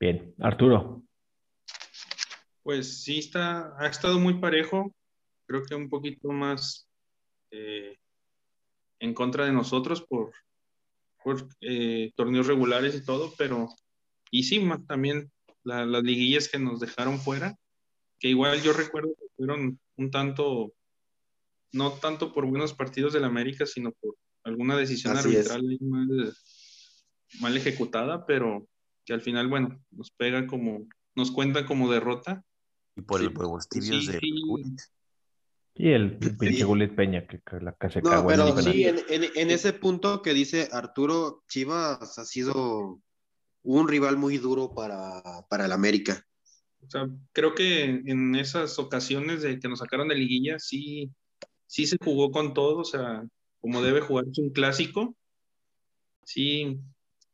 [0.00, 1.02] Bien, Arturo.
[2.62, 4.94] Pues sí, está, ha estado muy parejo,
[5.46, 6.88] creo que un poquito más
[7.50, 7.98] eh,
[8.98, 10.32] en contra de nosotros por,
[11.22, 13.68] por eh, torneos regulares y todo, pero
[14.30, 15.30] y sí, más también
[15.64, 17.58] la, las liguillas que nos dejaron fuera,
[18.18, 20.72] que igual yo recuerdo que fueron un tanto,
[21.72, 26.34] no tanto por buenos partidos del América, sino por alguna decisión Así arbitral mal,
[27.40, 28.66] mal, ejecutada, pero
[29.04, 32.42] que al final, bueno, nos pega como, nos cuenta como derrota.
[32.96, 33.26] Y por sí.
[33.26, 34.34] el huevos tibios Sí, de sí.
[35.80, 38.54] Y el pinche Gulit Peña que, que la que se No, cagó en pero el
[38.54, 38.72] penal.
[38.72, 43.00] sí, en, en- en ese punto que dice Arturo, Chivas ha sido
[43.62, 46.26] un rival muy duro para, para el América.
[46.86, 51.10] O sea, creo que en esas ocasiones de que nos sacaron de liguilla, sí,
[51.66, 53.24] sí se jugó con todo, o sea,
[53.60, 55.14] como debe jugarse un clásico.
[56.24, 56.78] Sí,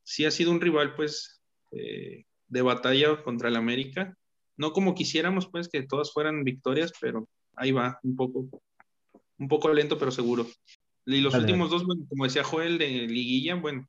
[0.02, 1.40] sí ha sido un rival, pues,
[1.72, 4.16] eh, de batalla contra el América.
[4.56, 8.48] No como quisiéramos, pues, que todas fueran victorias, pero ahí va, un poco,
[9.38, 10.46] un poco lento, pero seguro.
[11.06, 11.44] Y los Vale.
[11.44, 13.88] últimos dos, bueno, como decía Joel, de liguilla, bueno,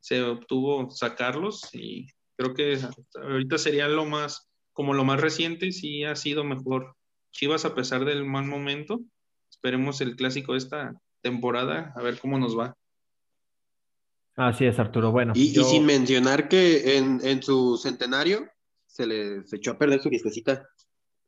[0.00, 2.78] se obtuvo sacarlos y creo que
[3.14, 6.94] ahorita sería lo más, como lo más reciente, sí ha sido mejor
[7.30, 9.00] Chivas a pesar del mal momento.
[9.50, 12.76] Esperemos el clásico de esta temporada, a ver cómo nos va.
[14.36, 15.10] Así es, Arturo.
[15.12, 18.48] Bueno, Y, y yo- sin mencionar que en, en su centenario
[18.86, 20.68] se le se echó a perder su fiestecita.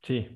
[0.02, 0.28] Sí.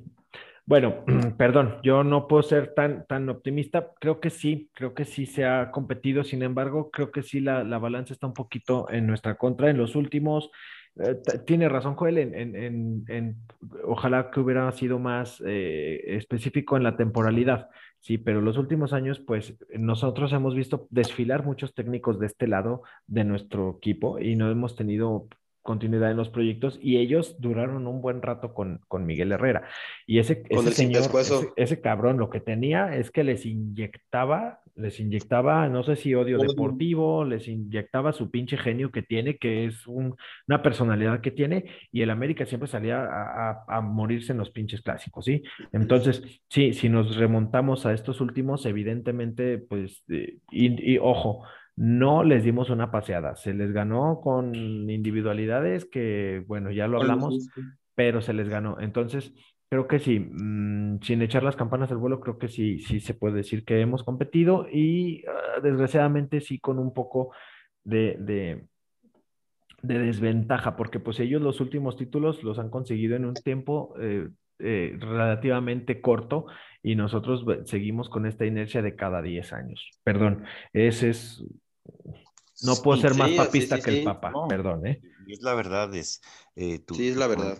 [0.67, 1.05] Bueno,
[1.37, 3.91] perdón, yo no puedo ser tan, tan optimista.
[4.01, 6.23] Creo que sí, creo que sí se ha competido.
[6.25, 9.69] Sin embargo, creo que sí la, la balanza está un poquito en nuestra contra.
[9.71, 10.51] En los últimos,
[10.97, 13.37] eh, tiene razón Joel, en, en- en- en-
[13.85, 17.69] ojalá que hubiera sido más eh, específico en la temporalidad.
[18.01, 22.83] Sí, pero los últimos años, pues nosotros hemos visto desfilar muchos técnicos de este lado
[23.07, 25.29] de nuestro equipo y no hemos tenido
[25.71, 29.63] continuidad en los proyectos y ellos duraron un buen rato con, con Miguel Herrera.
[30.07, 31.03] Y ese, ese señor,
[31.43, 36.15] ese, ese cabrón, lo que tenía es que les inyectaba, les inyectaba, no sé si
[36.15, 40.15] odio deportivo, les inyectaba su pinche genio que tiene, que es un-
[40.49, 44.51] una personalidad que tiene, y el América siempre salía a, a- a morirse en los
[44.51, 45.43] pinches clásicos, ¿sí?
[45.73, 51.45] Entonces, sí, si nos remontamos a estos últimos, evidentemente, pues, eh, y, y ojo,
[51.81, 57.49] no les dimos una paseada, se les ganó con individualidades que, bueno, ya lo hablamos,
[57.95, 58.79] pero se les ganó.
[58.81, 59.33] Entonces,
[59.71, 63.15] creo que sí, mm, sin echar las campanas al vuelo, creo que sí, sí se
[63.15, 67.33] puede decir que hemos competido y ah, desgraciadamente sí con un poco
[67.83, 68.67] de, de,
[69.81, 74.29] de desventaja, porque pues ellos los últimos títulos los han conseguido en un tiempo eh,
[74.59, 76.45] eh, relativamente corto
[76.83, 79.91] y nosotros seguimos con esta inercia de cada 10 años.
[80.05, 81.43] Perdón, ese es...
[82.63, 84.05] No puedo Sí, ser más sí, papista sí, que el.
[84.05, 84.49] Papa, No.
[84.49, 85.01] perdón, ¿eh?
[85.29, 86.21] Es la verdad, es.
[86.57, 87.59] eh, tu- Sí, es la verdad.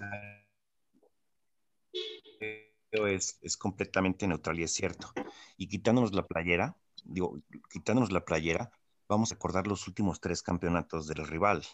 [2.93, 5.13] Es, es completamente neutral y es cierto.
[5.57, 7.41] Y quitándonos la playera, digo,
[7.71, 8.73] quitándonos la playera,
[9.09, 11.65] vamos a acordar los últimos tres campeonatos del rival.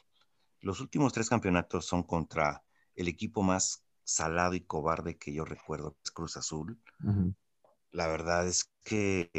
[0.60, 2.62] Los últimos tres campeonatos son contra
[2.94, 6.78] el equipo más salado y cobarde que yo recuerdo, que es Cruz Azul.
[7.92, 9.30] La verdad es que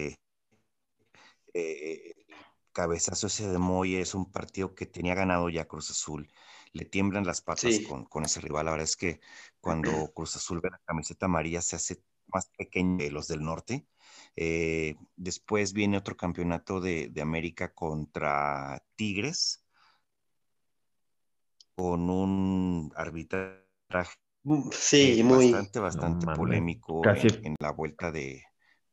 [1.53, 2.14] eh,
[2.78, 6.32] cabezazo ese de Moy es un partido que tenía ganado ya Cruz Azul.
[6.74, 7.84] Le tiemblan las patas Sí.
[7.84, 8.66] con, con ese rival.
[8.66, 9.20] La verdad es que
[9.60, 13.88] cuando Cruz Azul ve la camiseta amarilla se hace más pequeño que los del norte.
[14.36, 19.64] Eh, después viene otro campeonato de, de América contra Tigres
[21.76, 24.14] con un arbitraje
[24.72, 25.52] Sí, muy.
[25.52, 28.44] bastante, bastante polémico casi- en, en la vuelta de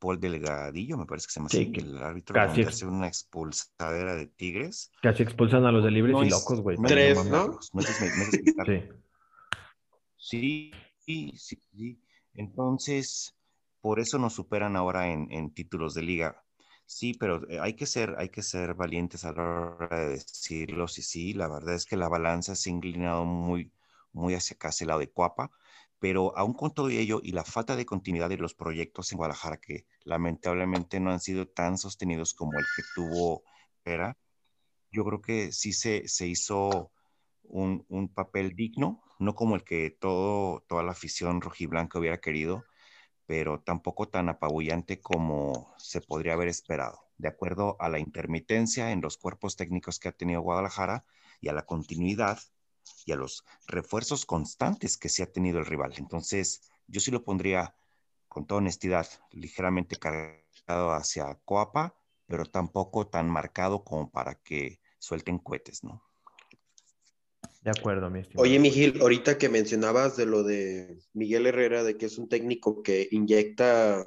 [0.05, 2.86] Paul Delgadillo, me parece que se llama Sí, así, que el árbitro, casi ex- hace
[2.86, 4.92] una expulsadera de Tigres.
[5.00, 6.76] Casi expulsan a los de libres No y es- locos, güey.
[6.76, 7.24] no es Tres.
[7.30, 7.59] ¿no?
[10.18, 10.76] Sí.
[11.07, 12.02] Sí, sí, sí.
[12.34, 13.34] Entonces,
[13.80, 16.44] por eso nos superan ahora en, en títulos de liga.
[16.86, 20.86] Sí, pero eh, hay que ser, hay que ser valientes a la hora de decirlo.
[20.88, 23.72] Sí, sí, la verdad es que la balanza se ha inclinado muy,
[24.12, 25.50] muy hacia hacia el lado de Cuapa,
[26.05, 29.57] pero aún con todo ello y la falta de continuidad de los proyectos en Guadalajara,
[29.57, 33.42] que lamentablemente no han sido tan sostenidos como el que tuvo
[33.86, 34.18] Era,
[34.92, 36.92] yo creo que sí se, se hizo
[37.42, 42.64] un, un papel digno, no como el que todo, toda la afición rojiblanca hubiera querido,
[43.24, 49.00] pero tampoco tan apabullante como se podría haber esperado, de acuerdo a la intermitencia en
[49.00, 51.07] los cuerpos técnicos que ha tenido Guadalajara
[51.40, 52.40] y a la continuidad
[53.07, 55.95] y a los refuerzos constantes que se ha tenido el rival.
[55.97, 57.74] Entonces, yo sí lo pondría
[58.28, 65.39] con toda honestidad, ligeramente cargado hacia Coapa, pero tampoco tan marcado como para que suelten
[65.39, 66.03] cohetes, ¿no?
[67.62, 68.43] De acuerdo, mi estimado.
[68.43, 72.82] Oye, Miguel, ahorita que mencionabas de lo de Miguel Herrera, de que es un técnico
[72.82, 74.05] que inyecta,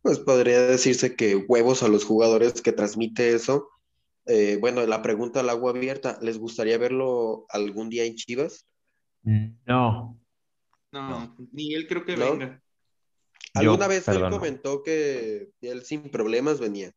[0.00, 3.68] pues podría decirse que huevos a los jugadores que transmite eso.
[4.26, 8.66] Eh, bueno, la pregunta al agua abierta, ¿les gustaría verlo algún día en Chivas?
[9.22, 10.18] No.
[10.92, 12.32] No, ni él creo que ¿No?
[12.32, 12.62] venga.
[13.54, 16.92] Alguna Yo, vez perdón, él comentó que él sin problemas venía.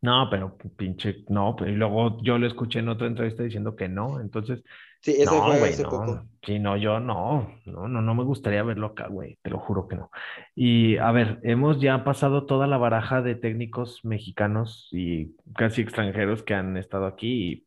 [0.00, 3.88] No, pero pinche, no, pero y luego yo lo escuché en otra entrevista diciendo que
[3.88, 4.62] no, entonces,
[5.00, 6.24] Sí, ese no, fue hace no, poco.
[6.42, 9.88] sí, no, yo no, no, no, no me gustaría verlo acá, güey, te lo juro
[9.88, 10.10] que no.
[10.54, 16.42] Y a ver, hemos ya pasado toda la baraja de técnicos mexicanos y casi extranjeros
[16.42, 17.66] que han estado aquí y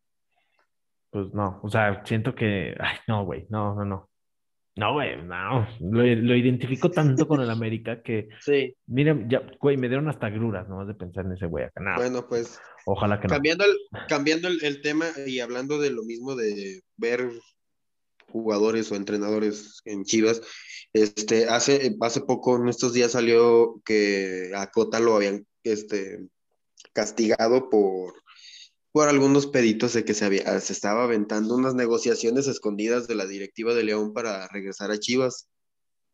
[1.10, 4.10] pues no, o sea, siento que, ay, no, güey, no, no, no,
[4.76, 9.78] no, güey, no, lo, lo identifico tanto con el América que, Sí, miren, ya, güey,
[9.78, 13.20] me dieron hasta gruras, nomás de pensar en ese güey acá, no, bueno, pues ojalá
[13.20, 13.34] que no.
[13.34, 17.30] cambiando el, cambiando el, el tema y hablando de lo mismo de ver
[18.32, 20.42] jugadores o entrenadores en Chivas,
[20.94, 26.20] este, hace, hace poco, en estos días salió que a Cota lo habían este,
[26.94, 28.14] castigado por,
[28.92, 33.26] por algunos peditos de que se había, se estaba aventando unas negociaciones escondidas de la
[33.26, 35.50] directiva de León para regresar a Chivas.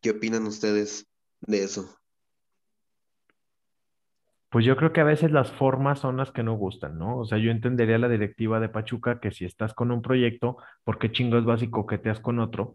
[0.00, 1.06] ¿Qué opinan ustedes
[1.40, 1.98] de eso?
[4.50, 7.18] Pues yo creo que a veces las formas son las que no gustan, ¿no?
[7.18, 10.98] O sea, yo entendería la directiva de Pachuca que si estás con un proyecto, ¿por
[10.98, 12.74] qué chingos vas y coqueteas con otro?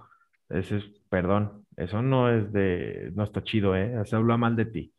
[0.50, 4.02] Ese es, perdón, eso no es de, no está chido, ¿eh?
[4.04, 4.94] Eso habla mal de ti.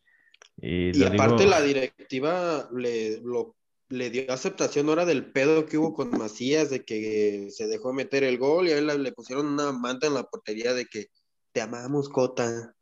[0.56, 3.54] Y aparte digo, la directiva le, lo,
[3.96, 8.24] le dio aceptación ahora del pedo que hubo con Macías, de que se dejó meter
[8.24, 11.06] el gol y a él le pusieron una manta en la portería de que
[11.52, 12.74] te amamos, Cota.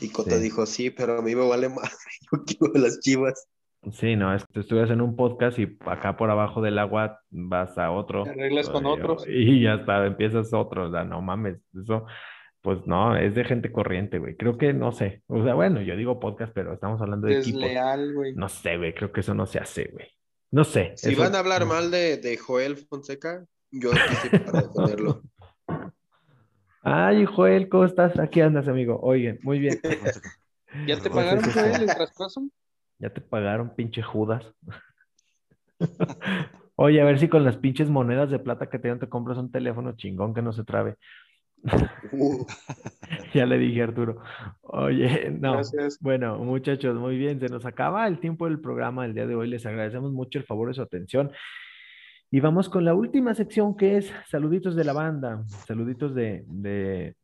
[0.00, 0.42] Y Cota Sí.
[0.42, 1.96] dijo, sí, pero a mí me vale más,
[2.32, 3.48] yo quiero las chivas.
[3.92, 7.76] sí, no, es que estuvieras en un podcast y acá por abajo del agua vas
[7.78, 8.22] a otro.
[8.24, 9.24] Te arreglas con y- otros.
[9.28, 12.06] Y ya está, empiezas otro, o sea, no mames, eso,
[12.60, 14.36] pues no, es de gente corriente, güey.
[14.36, 17.60] Creo que, no sé, o sea, bueno, yo digo podcast, pero estamos hablando de equipos.
[17.60, 18.34] Desleal, güey.
[18.34, 20.06] No sé, güey, creo que eso no se hace, güey.
[20.52, 20.92] No sé.
[20.96, 25.22] Si eso- van a hablar mal de, de Joel Fonseca, yo estoy para defenderlo.
[26.82, 28.18] Ay, Joel, ¿cómo estás?
[28.18, 29.00] Aquí andas, amigo.
[29.02, 29.80] Oigan, muy bien.
[30.86, 32.48] ¿Ya te pagaron, Joel, el traspaso?
[32.98, 34.44] Ya te pagaron, pinche Judas.
[36.76, 39.38] Oye, a ver si con las pinches monedas de plata que te dan te compras
[39.38, 40.96] un teléfono chingón que no se trabe.
[42.12, 42.44] Uh,
[43.34, 44.22] Ya le dije a Arturo.
[44.62, 45.52] Oye, no.
[45.54, 45.98] Gracias.
[46.00, 47.40] Bueno, muchachos, muy bien.
[47.40, 49.48] Se nos acaba el tiempo del programa el día de hoy.
[49.48, 51.30] Les agradecemos mucho el favor de su atención.
[52.30, 57.14] Y vamos con la última sección que es saluditos de la banda, saluditos de, de,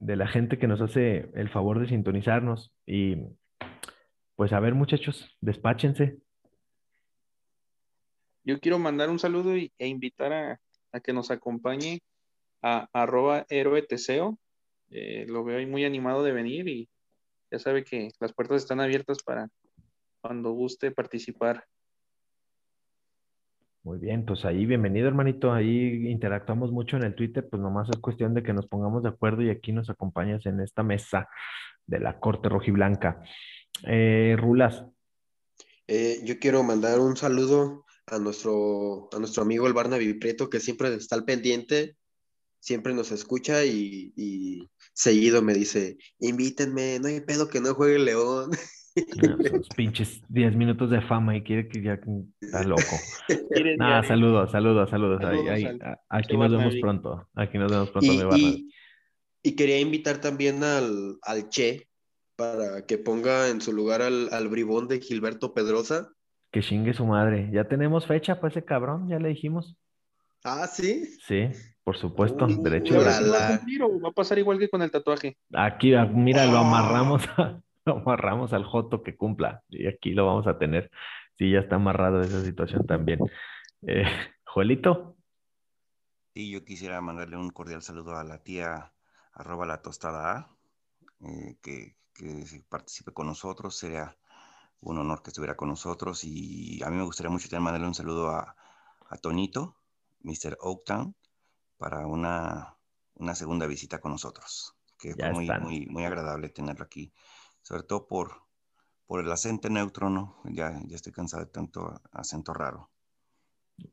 [0.00, 2.72] de la gente que nos hace el favor de sintonizarnos.
[2.84, 3.16] Y
[4.34, 6.18] pues a ver, muchachos, despáchense.
[8.44, 10.60] Yo quiero mandar un saludo y- e invitar a,
[10.92, 12.00] a que nos acompañe
[12.66, 14.38] a arroba héroe teseo.
[14.90, 16.88] Eh, lo veo ahí muy animado de venir y
[17.50, 19.48] ya sabe que las puertas están abiertas para
[20.20, 21.64] cuando guste participar.
[23.84, 25.52] Muy bien, pues ahí bienvenido, hermanito.
[25.52, 29.10] Ahí interactuamos mucho en el Twitter, pues nomás es cuestión de que nos pongamos de
[29.10, 31.28] acuerdo y aquí nos acompañas en esta mesa
[31.86, 33.22] de la corte rojiblanca.
[33.86, 34.84] Eh, Rulas,
[35.86, 40.58] eh, yo quiero mandar un saludo a nuestro, a nuestro amigo el Barnaby Prieto, que
[40.58, 41.96] siempre está al pendiente,
[42.60, 47.96] siempre nos escucha y, y seguido me dice, invítenme, no hay pedo que no juegue
[47.96, 48.50] el León.
[49.76, 52.00] pinches 10 minutos de fama y quiere que ya
[52.40, 52.82] está loco.
[53.78, 55.22] Nada, saludos, saludos, saludos.
[55.24, 55.78] Ahí- ahí-
[56.08, 57.28] aquí nos vemos pronto.
[57.34, 58.44] Aquí nos vemos pronto, Y, Barnaby.
[59.42, 61.88] y- y quería invitar también al, al Che
[62.36, 66.10] para que ponga en su lugar al, al bribón de Gilberto Pedrosa.
[66.50, 67.50] Que chingue su madre.
[67.52, 69.76] Ya tenemos fecha para ese cabrón, ya le dijimos.
[70.42, 71.04] Ah, sí.
[71.26, 71.48] Sí,
[71.86, 73.36] Por supuesto, Uy, derecho ¿Y de ahora la- sí va
[73.84, 75.36] a la- va a pasar igual que con el tatuaje?
[75.54, 76.66] Aquí, ah, mira, lo Ah.
[76.66, 79.62] amarramos, a- lo amarramos al Joto que cumpla.
[79.68, 80.90] Y aquí lo vamos a tener.
[81.38, 83.20] Sí, ya está amarrado esa situación también.
[83.82, 84.02] Eh,
[84.44, 85.14] Joelito,
[86.34, 88.92] Y yo quisiera mandarle un cordial saludo a la tía
[89.32, 90.50] arroba la tostada A,
[91.20, 93.76] eh, que, que participe con nosotros.
[93.76, 94.16] Sería
[94.80, 96.24] un honor que estuviera con nosotros.
[96.24, 98.56] Y a mí me gustaría mucho también mandarle un saludo a,
[99.08, 99.76] a Tonito,
[100.24, 100.58] Mr.
[100.60, 101.14] Oaktown,
[101.78, 102.74] para una,
[103.14, 104.74] una segunda visita con nosotros.
[104.98, 107.12] Que Ya fue muy, muy, muy agradable tenerlo aquí,
[107.62, 108.32] sobre todo por,
[109.06, 110.40] por el acento neutro, ¿no?
[110.44, 112.90] Ya, ya estoy cansado de tanto acento raro.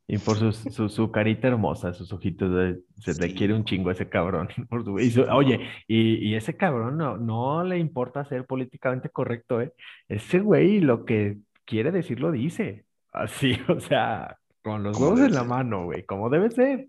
[0.07, 3.35] y por su, su, su carita hermosa, sus ojitos, de- se le Sí.
[3.35, 4.47] quiere un chingo a ese cabrón.
[4.69, 5.59] por su- y su- oye,
[5.89, 9.73] y, y ese cabrón no, no le importa ser políticamente correcto, ¿eh?
[10.07, 12.85] Ese güey lo que quiere decir lo dice.
[13.11, 16.87] Así, o sea, con los huevos en la mano, güey, como debe ser.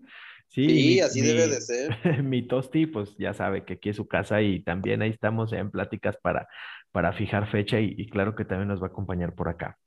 [0.55, 1.89] Sí, Sí, mi- así mi- debe de ser.
[2.23, 5.69] Mi Tosti, pues ya sabe que aquí es su casa y también ahí estamos en
[5.69, 6.47] pláticas para,
[6.93, 9.77] para fijar fecha y, y claro que también nos va a acompañar por acá.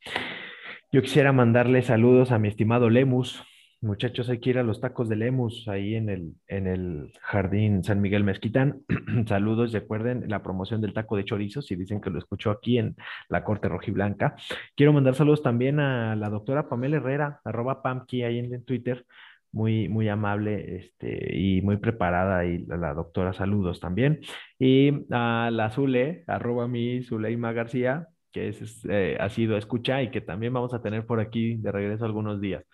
[0.92, 3.42] Yo quisiera mandarle saludos a mi estimado Lemus.
[3.80, 7.84] Muchachos, hay que ir a los tacos de Lemus ahí en el, en el Jardín
[7.84, 8.80] San Miguel Mezquitán.
[9.28, 12.96] Saludos, recuerden la promoción del taco de chorizos, si dicen que lo escuchó aquí en
[13.28, 14.34] la Corte Rojiblanca.
[14.76, 19.06] Quiero mandar saludos también a la doctora Pamela Herrera, arroba Pamki ahí en, en Twitter
[19.52, 24.20] muy, muy amable este, y muy preparada y la, la doctora, saludos también.
[24.58, 30.02] Y a la Zule, arroba mi Zuleima García, que es, es, eh, ha sido escucha
[30.02, 32.64] y que también vamos a tener por aquí de regreso algunos días.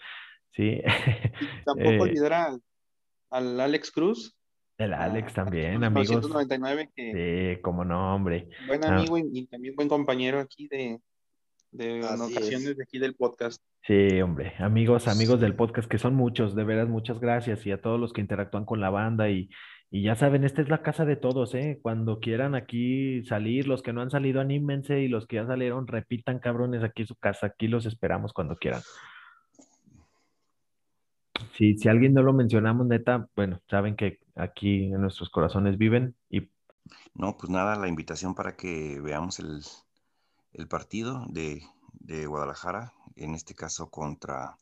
[0.51, 0.81] Sí.
[1.64, 2.61] Tampoco Eh, olvidar al,
[3.31, 4.37] al Alex Cruz.
[4.79, 6.11] el Alex a- también, amigos.
[6.29, 8.49] 999, que Sí, como no, hombre.
[8.66, 8.97] buen Ah.
[8.97, 10.99] amigo y, y también buen compañero aquí de,
[11.75, 12.77] de en ocasiones es.
[12.77, 13.62] de aquí del podcast.
[13.83, 17.81] Sí, hombre, amigos, amigos del podcast, que son muchos, de veras, muchas gracias y a
[17.81, 19.51] todos los que interactúan con la banda y,
[19.91, 21.81] y ya saben, esta es la casa de todos, ¿eh?
[21.83, 25.87] Cuando quieran aquí salir, los que no han salido, anímense y los que ya salieron,
[25.87, 28.81] repitan, cabrones, aquí es su casa, aquí los esperamos cuando quieran.
[31.53, 36.14] Sí, si alguien no lo mencionamos, neta, bueno, saben que aquí en nuestros corazones viven
[36.31, 36.49] y
[37.14, 39.62] No, pues nada, la invitación para que veamos el,
[40.55, 44.57] el partido de, de Guadalajara, en este caso contra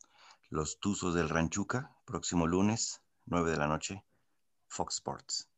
[0.49, 4.03] los Tuzos del Ranchuca, próximo lunes, 9 de la noche,
[4.67, 5.49] Fox Sports.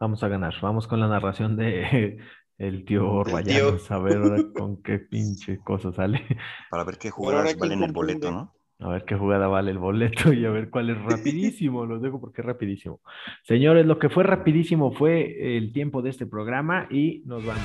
[0.00, 0.54] vamos a ganar.
[0.62, 2.18] Vamos con la narración de
[2.58, 6.26] el tío Orbayanos, a ver ahora con qué pinche cosa sale.
[6.70, 8.54] Para ver qué quién valen el boleto, ¿no?
[8.80, 11.84] A ver qué jugada vale el boleto y a ver cuál es rapidísimo.
[11.84, 13.00] Los dejo porque es rapidísimo.
[13.42, 17.64] Señores, lo que fue rapidísimo fue el tiempo de este programa y nos vamos.